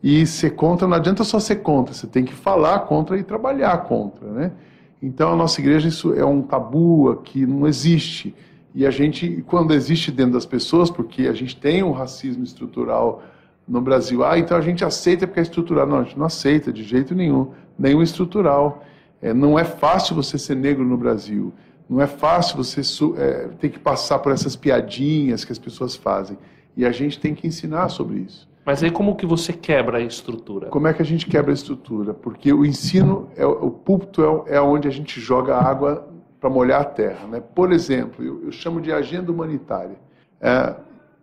[0.02, 3.84] E ser contra não adianta só ser contra, você tem que falar contra e trabalhar
[3.84, 4.52] contra, né?
[5.00, 8.34] Então a nossa igreja isso é um tabu que não existe.
[8.74, 13.22] E a gente, quando existe dentro das pessoas, porque a gente tem um racismo estrutural
[13.68, 15.86] no Brasil, ah, então a gente aceita porque é estrutural.
[15.86, 18.84] Não, a gente não aceita de jeito nenhum, nenhum estrutural.
[19.20, 21.52] É, não é fácil você ser negro no Brasil.
[21.88, 22.80] Não é fácil você
[23.18, 26.38] é, ter que passar por essas piadinhas que as pessoas fazem.
[26.76, 28.48] E a gente tem que ensinar sobre isso.
[28.64, 30.68] Mas aí como que você quebra a estrutura?
[30.68, 32.14] Como é que a gente quebra a estrutura?
[32.14, 36.08] Porque o ensino, é, o púlpito é, é onde a gente joga água
[36.40, 37.26] para molhar a terra.
[37.26, 37.40] Né?
[37.40, 39.96] Por exemplo, eu, eu chamo de agenda humanitária.
[40.40, 40.76] É,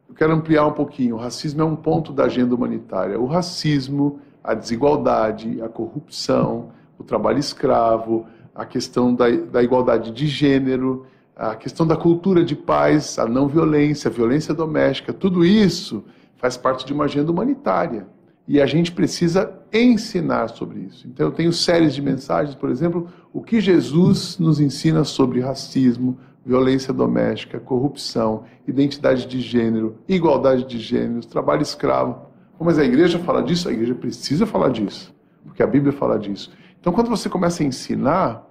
[0.10, 1.16] eu quero ampliar um pouquinho.
[1.16, 3.18] O racismo é um ponto da agenda humanitária.
[3.18, 10.28] O racismo, a desigualdade, a corrupção, o trabalho escravo, a questão da, da igualdade de
[10.28, 16.04] gênero, a questão da cultura de paz, a não violência, a violência doméstica, tudo isso
[16.40, 18.08] faz parte de uma agenda humanitária.
[18.48, 21.08] E a gente precisa ensinar sobre isso.
[21.08, 26.18] Então, eu tenho séries de mensagens, por exemplo, o que Jesus nos ensina sobre racismo,
[26.44, 32.28] violência doméstica, corrupção, identidade de gênero, igualdade de gêneros, trabalho escravo.
[32.60, 33.70] Mas a igreja fala disso?
[33.70, 35.14] A igreja precisa falar disso,
[35.46, 36.52] porque a Bíblia fala disso.
[36.82, 38.50] Então, quando você começa a ensinar,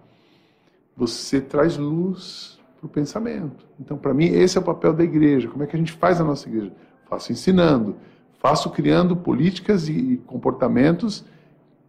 [0.97, 3.67] você traz luz para o pensamento.
[3.81, 5.49] Então, para mim, esse é o papel da igreja.
[5.49, 6.73] Como é que a gente faz a nossa igreja?
[7.09, 7.97] Faço ensinando,
[8.39, 11.25] faço criando políticas e comportamentos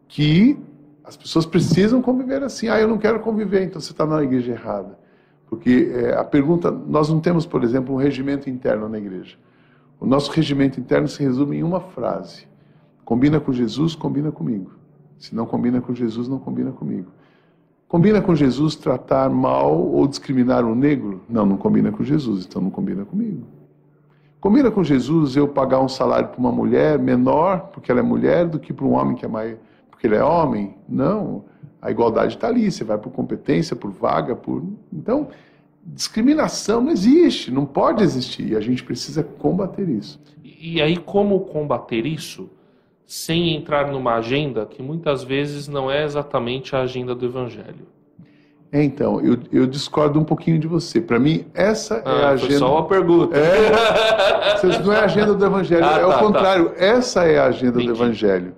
[0.08, 0.58] que
[1.04, 2.68] as pessoas precisam conviver assim.
[2.68, 4.98] Ah, eu não quero conviver, então você está na igreja errada.
[5.48, 9.36] Porque é, a pergunta, nós não temos, por exemplo, um regimento interno na igreja.
[10.00, 12.48] O nosso regimento interno se resume em uma frase:
[13.04, 14.72] combina com Jesus, combina comigo.
[15.18, 17.12] Se não combina com Jesus, não combina comigo.
[17.88, 21.22] Combina com Jesus tratar mal ou discriminar o negro?
[21.28, 23.44] Não, não combina com Jesus, então não combina comigo.
[24.40, 28.48] Combina com Jesus eu pagar um salário para uma mulher menor, porque ela é mulher,
[28.48, 29.58] do que para um homem que é mais.
[29.90, 30.76] porque ele é homem?
[30.88, 31.44] Não.
[31.82, 32.72] A igualdade está ali.
[32.72, 34.64] Você vai por competência, por vaga, por.
[34.94, 35.28] Então,
[35.84, 38.52] discriminação não existe, não pode existir.
[38.52, 40.22] E a gente precisa combater isso.
[40.44, 42.50] E aí, como combater isso?
[43.06, 47.88] Sem entrar numa agenda que muitas vezes não é exatamente a agenda do Evangelho.
[48.72, 51.02] É, então, eu, eu discordo um pouquinho de você.
[51.02, 52.58] Para mim, essa é a Ah, agenda.
[52.60, 53.36] só uma pergunta.
[53.36, 56.20] É, não é a agenda do Evangelho, Ah, é tá, o tá.
[56.20, 56.72] contrário.
[56.78, 57.88] Essa é a agenda Entendi.
[57.88, 58.54] do Evangelho.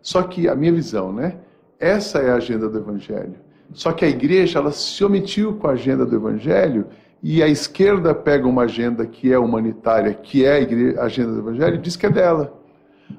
[0.00, 1.36] Só que a minha visão, né?
[1.80, 3.34] Essa é a agenda do Evangelho.
[3.72, 6.86] Só que a igreja, ela se omitiu com a agenda do Evangelho
[7.20, 11.32] e a esquerda pega uma agenda que é humanitária, que é a, igre- a agenda
[11.32, 12.54] do Evangelho, e diz que é dela.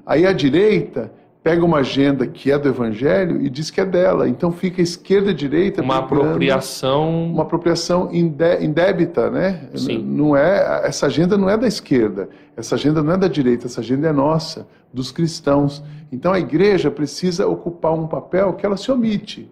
[0.06, 1.12] Aí a direita
[1.48, 4.28] pega uma agenda que é do Evangelho e diz que é dela.
[4.28, 7.24] Então fica esquerda e direita Uma apropriação.
[7.32, 9.70] uma apropriação indébita, né?
[9.74, 10.02] Sim.
[10.02, 13.80] Não é essa agenda não é da esquerda, essa agenda não é da direita, essa
[13.80, 15.82] agenda é nossa, dos cristãos.
[16.12, 19.50] Então a igreja precisa ocupar um papel que ela se omite.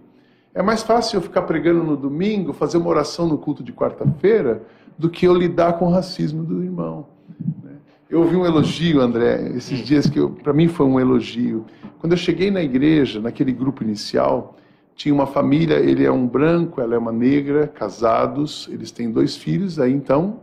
[0.55, 4.61] É mais fácil eu ficar pregando no domingo, fazer uma oração no culto de quarta-feira,
[4.99, 7.07] do que eu lidar com o racismo do irmão.
[8.09, 11.66] Eu ouvi um elogio, André, esses dias que para mim foi um elogio.
[11.99, 14.57] Quando eu cheguei na igreja, naquele grupo inicial,
[14.95, 19.37] tinha uma família, ele é um branco, ela é uma negra, casados, eles têm dois
[19.37, 20.38] filhos, aí então,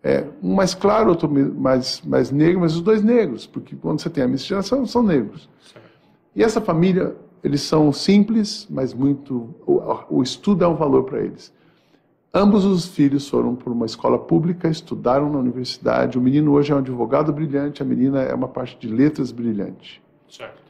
[0.00, 4.08] é, um mais claro, outro mais, mais negro, mas os dois negros, porque quando você
[4.08, 5.48] tem a miscigenação, são negros.
[6.36, 9.56] E essa família, eles são simples, mas muito.
[9.66, 11.52] O, o estudo é um valor para eles.
[12.32, 16.18] Ambos os filhos foram por uma escola pública, estudaram na universidade.
[16.18, 20.02] O menino hoje é um advogado brilhante, a menina é uma parte de letras brilhante.
[20.28, 20.62] Certo.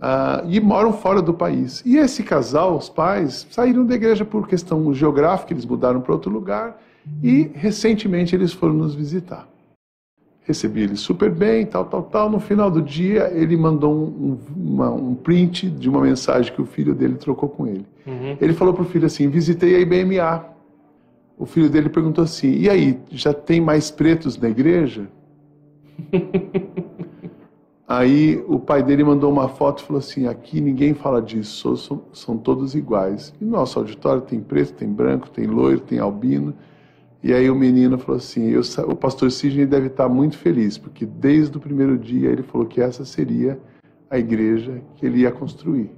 [0.00, 1.82] Ah, e moram fora do país.
[1.86, 6.30] E esse casal, os pais, saíram da igreja por questão geográfica, eles mudaram para outro
[6.30, 6.78] lugar
[7.22, 9.48] e recentemente eles foram nos visitar.
[10.42, 12.28] Recebi eles super bem, tal, tal, tal.
[12.30, 14.38] No final do dia, ele mandou um, um,
[14.74, 17.86] uma- um print de uma mensagem que o filho dele trocou com ele.
[18.06, 18.36] Uhum.
[18.40, 20.44] Ele falou para o filho assim: visitei a IBMA.
[21.38, 25.08] O filho dele perguntou assim: e aí, já tem mais pretos na igreja?
[27.88, 32.04] Aí o pai dele mandou uma foto e falou assim: aqui ninguém fala disso, são,
[32.12, 33.32] são todos iguais.
[33.40, 36.52] E nosso auditório tem preto, tem branco, tem loiro, tem albino.
[37.22, 41.06] E aí o menino falou assim: eu o pastor Sidney deve estar muito feliz, porque
[41.06, 43.58] desde o primeiro dia ele falou que essa seria
[44.10, 45.90] a igreja que ele ia construir.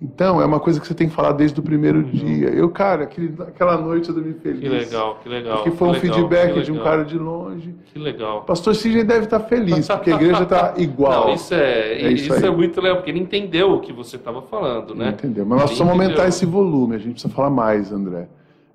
[0.00, 2.50] Então, é uma coisa que você tem que falar desde o primeiro dia.
[2.50, 4.60] Eu, cara, aquele, aquela noite eu dormi feliz.
[4.60, 5.56] Que legal, que legal.
[5.56, 7.74] Porque foi um legal, feedback de um cara de longe.
[7.86, 8.42] Que legal.
[8.42, 11.26] Pastor Sidney deve estar feliz, porque a igreja está igual.
[11.26, 14.14] Não, isso é, É isso isso, é muito legal, porque ele entendeu o que você
[14.14, 15.08] estava falando, né?
[15.08, 15.44] Entendeu?
[15.44, 18.28] Mas nós Ele precisamos aumentar esse volume, a gente precisa falar mais, André.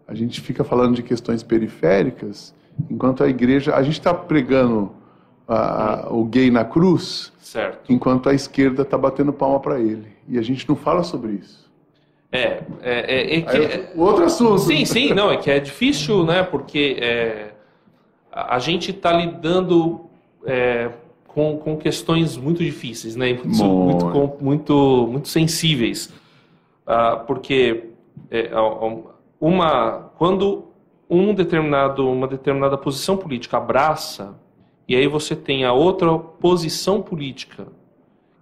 [0.05, 2.53] A gente fica falando de questões periféricas,
[2.91, 3.73] enquanto a igreja.
[3.75, 4.91] A gente está pregando
[5.47, 7.91] a- o gay na cruz, Certo.
[7.91, 10.07] enquanto a esquerda está batendo palma para ele.
[10.27, 11.63] E a gente não fala sobre isso.
[12.31, 14.57] É, é, é, é que- Aí, o outro assunto.
[14.59, 16.41] Sim, sim, não, é que é difícil, né?
[16.41, 17.51] Porque é,
[18.31, 20.05] a gente está lidando
[20.45, 20.89] é,
[21.27, 23.33] com, com questões muito difíceis, né?
[23.33, 24.37] Muito, Muito.
[24.43, 26.11] muito, muito, sensíveis.
[26.87, 27.89] Ah, porque
[28.31, 28.49] é,
[29.39, 30.65] uma, quando
[31.09, 34.35] um determinado, uma determinada posição política abraça,
[34.93, 37.65] e aí você tem a outra posição política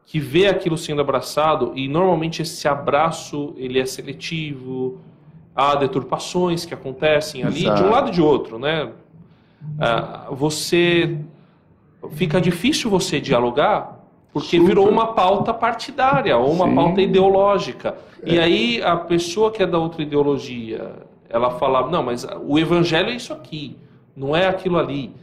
[0.05, 4.99] que vê aquilo sendo abraçado e normalmente esse abraço ele é seletivo
[5.55, 7.81] há deturpações que acontecem ali Exato.
[7.81, 8.91] de um lado e de outro né
[9.79, 11.17] Ah, você
[12.11, 13.99] fica difícil você dialogar
[14.33, 14.67] porque Super.
[14.67, 16.75] virou uma pauta partidária ou uma Sim.
[16.75, 20.95] pauta ideológica e aí a pessoa que é da outra ideologia
[21.29, 23.77] ela fala não mas o evangelho é isso aqui
[24.13, 25.13] não é aquilo ali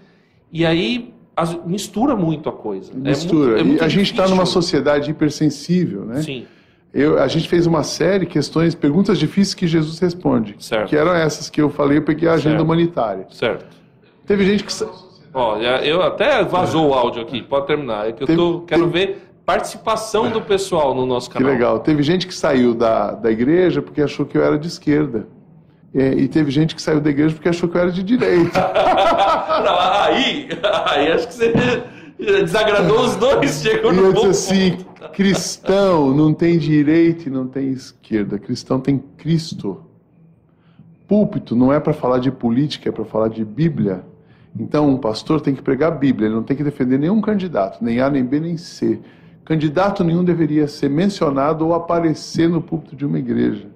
[0.51, 3.61] e aí as- mistura muito a coisa É muito- Mistura.
[3.61, 6.23] é muito e a gente está numa sociedade hipersensível, né?
[6.23, 6.47] Sim,
[6.93, 10.57] Eu, a gente fez uma série, questões, perguntas difíceis que Jesus responde.
[10.59, 10.89] Certo.
[10.89, 12.65] Que eram essas que eu falei, eu peguei a agenda Certo.
[12.65, 13.27] humanitária.
[13.31, 13.67] certo.
[14.27, 14.73] Teve gente que.
[14.73, 18.09] já- eu até vazou o áudio aqui, pode terminar.
[18.09, 21.53] É que eu Teve- tô, quero ver participação do pessoal no nosso Que canal.
[21.53, 21.79] legal.
[21.81, 25.27] Teve gente que saiu da, da igreja porque achou que eu era de esquerda.
[25.95, 28.61] É, e teve gente que saiu da igreja porque achou que eu era de direita.
[29.65, 30.49] Não, aí,
[30.87, 31.53] aí acho que você
[32.19, 35.09] desagradou os dois, chegou e no eu disse assim: ponto.
[35.13, 38.39] cristão não tem direita e não tem esquerda.
[38.39, 39.83] Cristão tem Cristo.
[41.07, 44.05] Púlpito não é para falar de política, é para falar de Bíblia.
[44.59, 47.83] Então, um pastor tem que pregar a Bíblia, ele não tem que defender nenhum candidato,
[47.83, 48.99] nem A, nem B, nem C.
[49.45, 53.69] Candidato nenhum deveria ser mencionado ou aparecer no púlpito de uma igreja.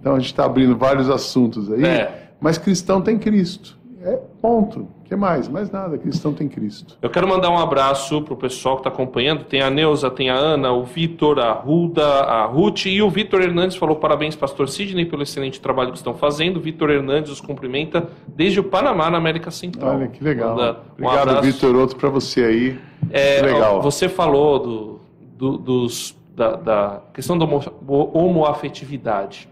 [0.00, 2.30] Então, a gente está abrindo vários assuntos aí, É.
[2.40, 3.76] mas cristão tem Cristo.
[4.02, 4.80] É ponto.
[4.80, 5.48] O que mais?
[5.48, 5.98] Mais nada.
[5.98, 6.96] Cristão tem Cristo.
[7.02, 9.42] Eu quero mandar um abraço pro pessoal que está acompanhando.
[9.44, 13.40] Tem a Neuza, tem a Ana, o Vitor, a Ruda, a Ruth e o Vitor
[13.42, 16.60] Hernandes falou parabéns, pastor Sidney, pelo excelente trabalho que estão fazendo.
[16.60, 19.96] Vitor Hernandes os cumprimenta desde o Panamá, na América Central.
[19.96, 20.50] Olha que legal.
[20.56, 21.42] Manda um Obrigado, abraço.
[21.42, 21.74] Vitor.
[21.74, 22.78] Outro para você aí.
[23.10, 23.82] É, legal.
[23.82, 25.00] Você falou do,
[25.36, 29.48] do- dos, da, da questão da homo- homoafetividade.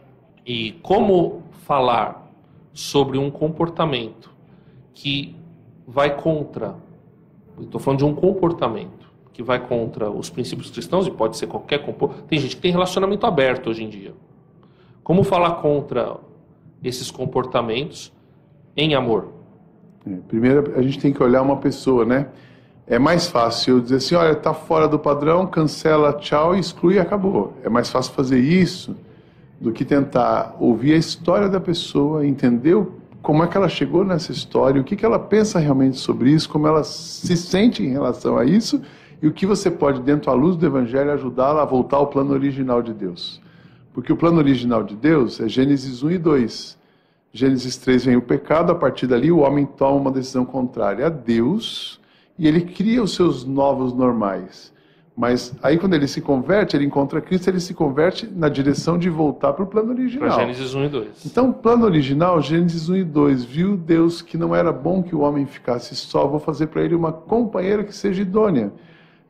[0.46, 2.30] E como falar
[2.72, 4.30] sobre um comportamento
[4.92, 5.34] que
[5.86, 6.74] vai contra,
[7.58, 11.78] estou falando de um comportamento que vai contra os princípios cristãos, e pode ser qualquer
[11.84, 12.26] comportamento.
[12.26, 14.14] Tem gente que tem relacionamento aberto hoje em dia.
[15.02, 16.16] Como falar contra
[16.82, 18.12] esses comportamentos
[18.76, 19.32] em amor?
[20.06, 22.28] É, primeiro, a gente tem que olhar uma pessoa, né?
[22.86, 27.54] É mais fácil dizer assim, olha, tá fora do padrão, cancela, tchau, exclui e acabou.
[27.64, 28.94] É mais fácil fazer isso
[29.60, 32.76] do que tentar ouvir a história da pessoa, entender
[33.22, 36.48] como é que ela chegou nessa história, o que, que ela pensa realmente sobre isso,
[36.48, 38.82] como ela se sente em relação a isso
[39.22, 42.34] e o que você pode, dentro da luz do Evangelho, ajudá-la a voltar ao plano
[42.34, 43.40] original de Deus.
[43.94, 46.78] Porque o plano original de Deus é Gênesis 1 e 2.
[47.32, 51.08] Gênesis 3 vem o pecado, a partir dali o homem toma uma decisão contrária a
[51.08, 51.98] Deus
[52.38, 54.73] e ele cria os seus novos normais.
[55.16, 59.08] Mas aí quando ele se converte, ele encontra Cristo, ele se converte na direção de
[59.08, 60.28] voltar para o plano original.
[60.28, 61.26] Para Gênesis 1 e 2.
[61.26, 65.20] Então, plano original, Gênesis 1 e 2, viu Deus que não era bom que o
[65.20, 68.72] homem ficasse só, vou fazer para ele uma companheira que seja idônea.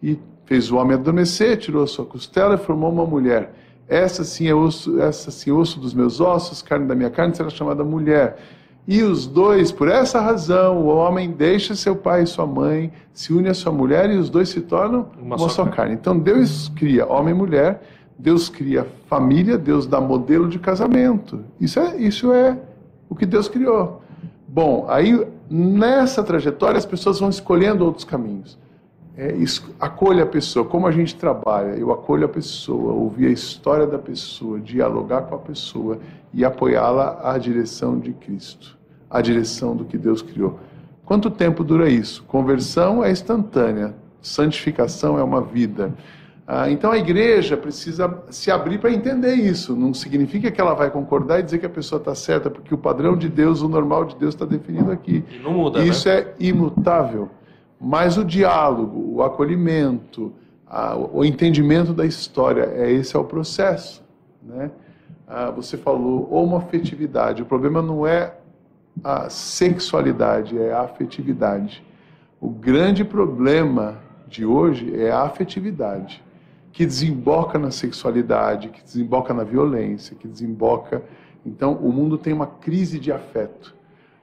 [0.02, 3.52] E fez o homem adormecer, tirou a sua costela e formou uma mulher.
[3.86, 7.36] Essa sim é osso, essa sim é osso dos meus ossos, carne da minha carne,
[7.36, 8.38] será chamada mulher.
[8.86, 13.32] E os dois, por essa razão, o homem deixa seu pai e sua mãe, se
[13.32, 15.76] une a sua mulher e os dois se tornam uma, uma só, carne.
[15.76, 15.94] carne.
[15.94, 17.82] Então Deus cria homem e mulher,
[18.18, 21.40] Deus cria família, Deus dá modelo de casamento.
[21.58, 22.58] Isso é, isso é
[23.08, 24.02] o que Deus criou.
[24.46, 28.58] Bom, aí nessa trajetória as pessoas vão escolhendo outros caminhos.
[29.16, 29.32] É,
[29.78, 33.98] acolha a pessoa, como a gente trabalha, eu acolho a pessoa, ouvir a história da
[33.98, 35.98] pessoa, dialogar com a pessoa
[36.32, 38.76] e apoiá-la à direção de Cristo,
[39.08, 40.58] à direção do que Deus criou.
[41.04, 42.24] Quanto tempo dura isso?
[42.24, 45.94] Conversão é instantânea, santificação é uma vida.
[46.46, 49.76] Ah, então a igreja precisa se abrir para entender isso.
[49.76, 52.78] Não significa que ela vai concordar e dizer que a pessoa está certa, porque o
[52.78, 55.24] padrão de Deus, o normal de Deus está definido aqui.
[55.30, 55.84] E não muda.
[55.84, 56.16] Isso né?
[56.16, 57.30] é imutável.
[57.84, 60.32] Mas o diálogo, o acolhimento,
[60.66, 64.02] a, o entendimento da história, é esse é o processo,
[64.42, 64.70] né?
[65.28, 67.42] Ah, você falou homoafetividade.
[67.42, 68.36] O problema não é
[69.02, 71.84] a sexualidade, é a afetividade.
[72.40, 76.24] O grande problema de hoje é a afetividade,
[76.72, 81.02] que desemboca na sexualidade, que desemboca na violência, que desemboca.
[81.44, 83.74] Então, o mundo tem uma crise de afeto.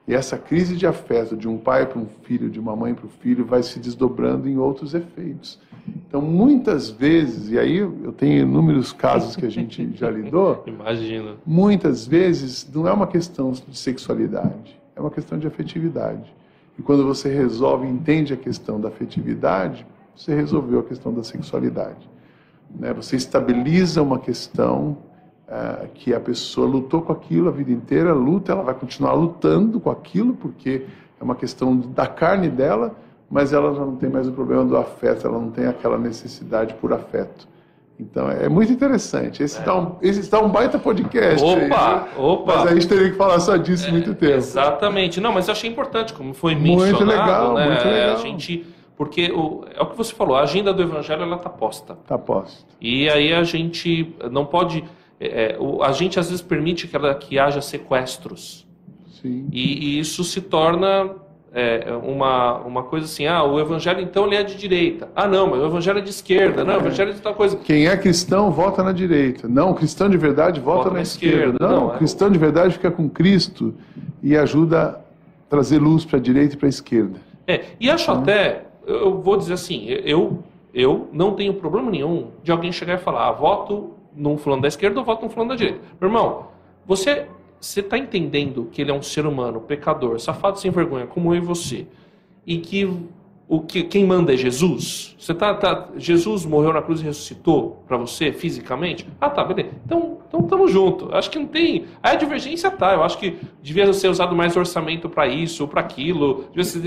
[0.06, 3.06] E essa crise de afeto de um pai para um filho, de uma mãe para
[3.06, 5.60] o filho, vai se desdobrando em outros efeitos.
[5.86, 10.64] Então, muitas vezes, e aí eu tenho inúmeros casos que a gente já lidou.
[10.66, 11.34] Imagina.
[11.46, 16.34] Muitas vezes não é uma questão de sexualidade, é uma questão de afetividade.
[16.78, 19.86] E quando você resolve, entende a questão da afetividade,
[20.16, 22.10] você resolveu a questão da sexualidade.
[22.74, 22.92] Né?
[22.92, 24.96] Você estabiliza uma questão
[25.52, 29.78] uh, que a pessoa lutou com aquilo a vida inteira, luta, ela vai continuar lutando
[29.78, 30.86] com aquilo, porque
[31.20, 32.96] é uma questão da carne dela,
[33.30, 36.74] mas ela já não tem mais o problema do afeto, ela não tem aquela necessidade
[36.74, 37.46] por afeto.
[38.00, 39.42] Então é muito interessante.
[39.42, 39.64] Esse, é.
[39.64, 41.44] dá, um, esse dá um baita podcast.
[41.44, 42.56] Opa, aí, opa.
[42.56, 44.32] Mas a gente teria que falar só disso é, muito tempo.
[44.32, 45.20] Exatamente.
[45.20, 47.06] Não, mas eu achei importante, como foi muito mencionado.
[47.06, 47.66] Legal, né?
[47.66, 48.66] Muito legal, A gente.
[48.96, 51.94] Porque o, é o que você falou, a agenda do evangelho ela está posta.
[51.94, 52.64] Está posta.
[52.80, 54.84] E aí a gente não pode
[55.22, 58.66] é, é a gente às vezes permite que, ela, que haja sequestros.
[59.24, 61.10] E, e isso se torna
[61.54, 65.08] é, uma, uma coisa assim, ah, o evangelho então ele é de direita.
[65.14, 66.64] Ah, não, mas o evangelho é de esquerda.
[66.64, 67.56] Não, o evangelho é de tal coisa.
[67.56, 69.46] Quem é cristão vota na direita.
[69.46, 71.36] Não, cristão de verdade vota, vota na, na, esquerda.
[71.36, 71.68] esquerda.
[71.68, 73.74] Não, não, é cristão de verdade fica com Cristo
[74.22, 75.00] e ajuda a
[75.48, 77.20] trazer luz para a direita e para a esquerda.
[77.46, 82.28] É, e acho então, até, eu vou dizer assim, eu, eu não tenho problema nenhum
[82.42, 85.50] de alguém chegar e falar, ah, voto num fulano da esquerda ou voto num fulano
[85.50, 85.80] da direita.
[86.00, 86.48] Meu irmão,
[86.86, 87.26] você
[87.62, 91.38] você está entendendo que ele é um ser humano, pecador, safado sem vergonha, como eu
[91.38, 91.86] e você,
[92.44, 92.90] e que
[93.52, 95.14] o que quem manda é Jesus?
[95.18, 99.06] Você tá, tá Jesus morreu na cruz e ressuscitou para você fisicamente?
[99.20, 99.68] Ah, tá, beleza.
[99.84, 101.14] Então, então tamo junto.
[101.14, 101.84] Acho que não tem.
[102.02, 102.94] A divergência tá.
[102.94, 106.46] Eu acho que devia ser usado mais orçamento para isso ou para aquilo.
[106.54, 106.80] Devia ser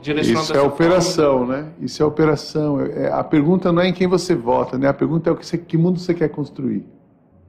[0.00, 0.44] direcionado.
[0.44, 1.56] Isso é operação, forma.
[1.56, 1.72] né?
[1.80, 2.80] Isso é operação.
[2.80, 4.86] É, a pergunta não é em quem você vota, né?
[4.86, 6.84] A pergunta é o que, você, que mundo você quer construir,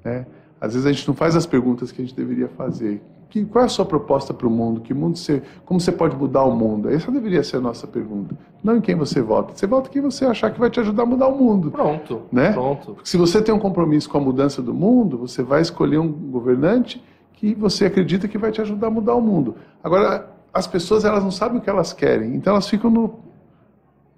[0.04, 0.26] né?
[0.60, 3.00] Às vezes a gente não faz as perguntas que a gente deveria fazer.
[3.36, 4.80] Que, qual é a sua proposta para o mundo?
[4.80, 6.90] Que mundo você, como você pode mudar o mundo?
[6.90, 8.34] Essa deveria ser a nossa pergunta.
[8.64, 9.54] Não em quem você vota.
[9.54, 11.70] Você vota em quem você achar que vai te ajudar a mudar o mundo.
[11.70, 12.22] Pronto.
[12.32, 12.54] Né?
[12.54, 12.94] Pronto.
[12.94, 16.10] Porque se você tem um compromisso com a mudança do mundo, você vai escolher um
[16.10, 19.56] governante que você acredita que vai te ajudar a mudar o mundo.
[19.84, 23.20] Agora, as pessoas elas não sabem o que elas querem, então elas ficam no,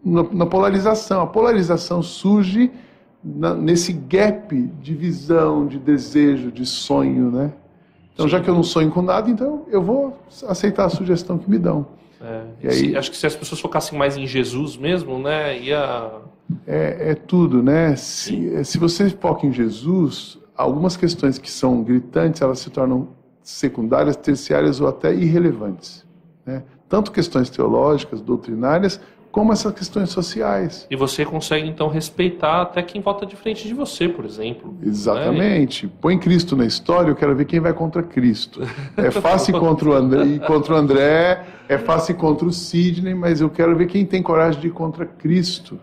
[0.05, 1.24] no, na polarização.
[1.24, 2.72] A polarização surge
[3.24, 7.51] na, nesse gap de visão, de desejo, de sonho, né?
[8.18, 8.32] Então, Sim.
[8.32, 11.59] já que eu não sonho com nada, então eu vou aceitar a sugestão que me
[11.59, 11.86] dão.
[12.20, 15.55] É, E aí- se- acho que se as pessoas focassem mais em Jesus mesmo, né,
[15.59, 16.09] ia...
[16.65, 17.95] É, é tudo, né?
[17.95, 23.09] Se, se você foca em Jesus, algumas questões que são gritantes, elas se tornam
[23.43, 26.03] secundárias, terciárias ou até irrelevantes.
[26.43, 26.63] Né?
[26.89, 28.99] Tanto questões teológicas, doutrinárias,
[29.38, 30.88] como essas questões sociais.
[30.89, 34.71] E você consegue, então, respeitar até quem vota de frente de você, por exemplo.
[34.71, 34.88] né?
[34.88, 35.88] Exatamente.
[35.88, 38.61] Põe Cristo na história, eu quero ver quem vai contra Cristo.
[38.97, 43.47] É fácil contra o André, contra o André, é fácil contra o Sidney, mas eu
[43.47, 45.79] quero ver quem tem coragem de ir contra Cristo.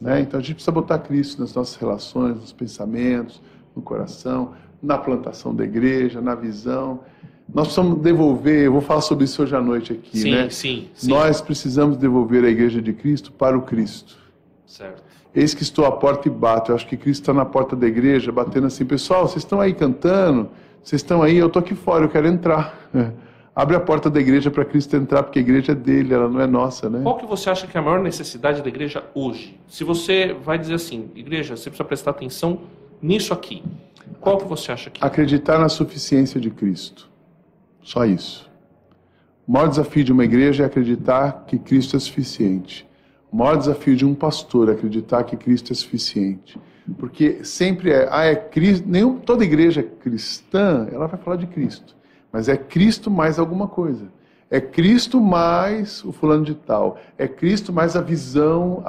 [0.00, 0.22] Né?
[0.22, 3.40] Então a gente precisa botar Cristo nas nossas relações, nos pensamentos,
[3.76, 4.50] no coração,
[4.82, 7.02] na plantação da igreja, na visão.
[7.52, 10.50] Nós precisamos devolver, eu vou falar sobre isso hoje à noite aqui, Sim, né?
[10.50, 11.10] sim, sim.
[11.10, 14.16] Nós precisamos devolver a igreja de Cristo para o Cristo.
[14.66, 15.02] Certo.
[15.34, 16.70] Eis que estou à porta e bato.
[16.70, 19.74] Eu acho que Cristo está na porta da igreja, batendo assim, pessoal, vocês estão aí
[19.74, 20.48] cantando,
[20.82, 22.88] vocês estão aí, eu estou aqui fora, eu quero entrar.
[23.54, 26.40] Abre a porta da igreja para Cristo entrar, porque a igreja é dele, ela não
[26.40, 27.00] é nossa, né?
[27.04, 29.60] Qual que você acha que é a maior necessidade da igreja hoje?
[29.68, 32.62] Se você vai dizer assim, igreja, você precisa prestar atenção
[33.00, 33.62] nisso aqui.
[34.20, 35.06] Qual que você acha que é?
[35.06, 37.08] Acreditar na suficiência de Cristo.
[37.84, 38.50] Só isso.
[39.46, 42.88] O maior desafio de uma igreja é acreditar que Cristo é suficiente.
[43.30, 46.58] O maior desafio de um pastor é acreditar que Cristo é suficiente.
[46.98, 48.88] Porque sempre é, ah, é Cristo.
[48.88, 51.94] Nenhum, toda igreja cristã, ela vai falar de Cristo.
[52.32, 54.10] Mas é Cristo mais alguma coisa.
[54.50, 56.98] É Cristo mais o fulano de tal.
[57.18, 58.82] É Cristo mais a visão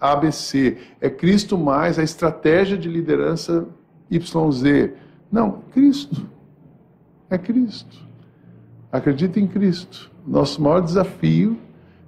[0.00, 0.78] ABC.
[1.00, 3.66] É Cristo mais a estratégia de liderança
[4.10, 4.92] YZ.
[5.32, 6.28] Não, Cristo.
[7.28, 8.05] É Cristo.
[8.90, 10.10] Acredita em Cristo.
[10.26, 11.58] Nosso maior desafio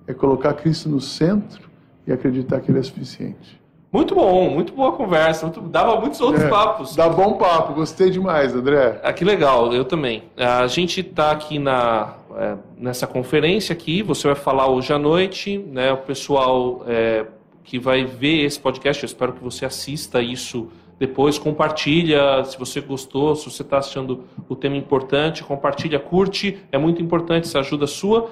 [0.07, 1.69] é colocar Cristo no centro
[2.07, 3.59] e acreditar que Ele é suficiente.
[3.91, 5.47] Muito bom, muito boa conversa.
[5.47, 6.95] muito- dava muitos outros É, papos.
[6.95, 9.01] Dá bom papo, gostei demais, André.
[9.03, 10.25] Ah, que legal, eu também.
[10.37, 15.57] A gente está aqui na, é, nessa conferência aqui, você vai falar hoje à noite,
[15.59, 15.91] né?
[15.93, 17.25] O pessoal é,
[17.65, 20.69] que vai ver esse podcast, eu espero que você assista isso
[20.99, 26.79] depois, compartilha, se você gostou, se você está achando o tema importante, compartilha, curte, é
[26.79, 28.31] muito importante essa ajuda sua.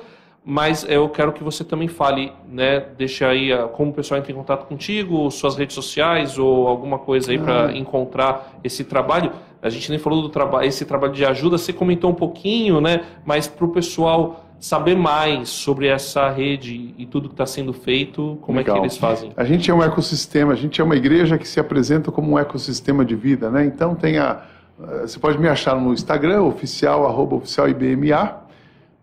[0.48, 2.78] Mas eu quero que você também fale, né?
[2.96, 7.00] Deixa aí ah, como o pessoal entra em contato contigo, suas redes sociais ou alguma
[7.00, 9.32] coisa aí para encontrar esse trabalho.
[9.60, 13.04] A gente nem falou do trabalho, esse trabalho de ajuda, você comentou um pouquinho, né?
[13.24, 18.38] Mas para o pessoal saber mais sobre essa rede e tudo que está sendo feito,
[18.42, 18.76] como é Legal.
[18.76, 19.32] que eles fazem?
[19.36, 22.38] A gente é um ecossistema, a gente é uma igreja que se apresenta como um
[22.38, 23.64] ecossistema de vida, né?
[23.64, 24.42] Então tem a.
[24.82, 28.36] eh, Você pode me achar no Instagram, oficial, arroba oficial IBMA,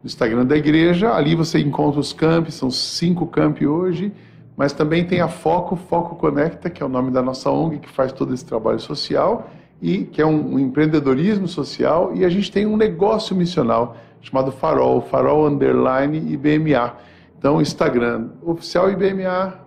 [0.04, 1.14] no Instagram da igreja.
[1.14, 4.12] Ali você encontra os campi, são cinco campi hoje,
[4.58, 7.90] mas também tem a Foco, Foco Conecta, que é o nome da nossa ONG, que
[7.90, 9.50] faz todo esse trabalho social,
[9.82, 14.52] e que é um, um empreendedorismo social, e a gente tem um negócio missional chamado
[14.52, 16.94] Farol, Farol Underline IBMA.
[17.38, 19.60] Então, Instagram, oficial IBMA,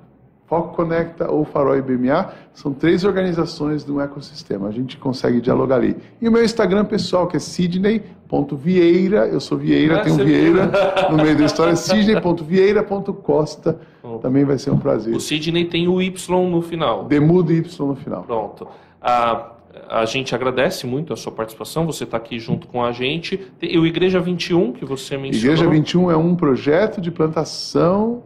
[0.47, 4.69] Foco Conecta ou Farol IBMA, são três organizações de um ecossistema.
[4.69, 5.97] A gente consegue dialogar ali.
[6.21, 10.67] E o meu Instagram pessoal, que é sidney.vieira, eu sou Vieira, Ah, tem um Vieira
[10.69, 11.11] viu?
[11.17, 13.79] no meio da história, sidney.vieira.costa.
[14.23, 15.15] Também vai ser um prazer.
[15.15, 16.15] O Sidney tem o Y
[16.49, 17.05] no final.
[17.05, 18.23] Demudo Y no final.
[18.23, 18.69] Pronto.
[19.03, 19.51] A,
[19.89, 23.41] a gente agradece muito a sua participação, você está aqui junto com a gente.
[23.61, 25.53] E o Igreja 21, que você mencionou.
[25.55, 28.23] Igreja 21 é um projeto de plantação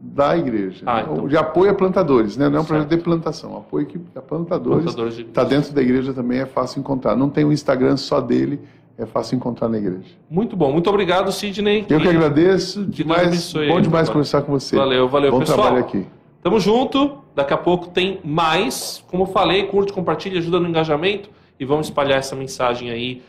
[0.00, 1.08] da igreja, Ah, né?
[1.10, 1.26] então.
[1.26, 2.48] de apoio a plantadores, né?
[2.48, 2.68] não é um Certo.
[2.68, 4.84] projeto de plantação, apoio que- a plantadores.
[4.84, 7.16] Plantadores de Está dentro da igreja também, é fácil encontrar.
[7.16, 8.60] Não tem o Instagram só dele,
[8.96, 10.04] é fácil encontrar na igreja.
[10.30, 10.70] Muito bom.
[10.72, 11.84] Muito obrigado, Sidney.
[11.88, 14.06] Eu que E agradeço, Deus demais, bom demais papai.
[14.06, 14.76] conversar com você.
[14.76, 15.58] Valeu, valeu, Bom pessoal.
[15.62, 16.06] trabalho aqui.
[16.42, 17.22] Tamo junto.
[17.34, 19.04] Daqui a pouco tem mais.
[19.08, 21.30] Como eu falei, curte, compartilha, ajuda no engajamento.
[21.58, 23.22] E vamos espalhar essa mensagem aí.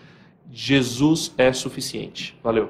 [0.52, 2.38] Jesus é suficiente.
[2.44, 2.70] Valeu.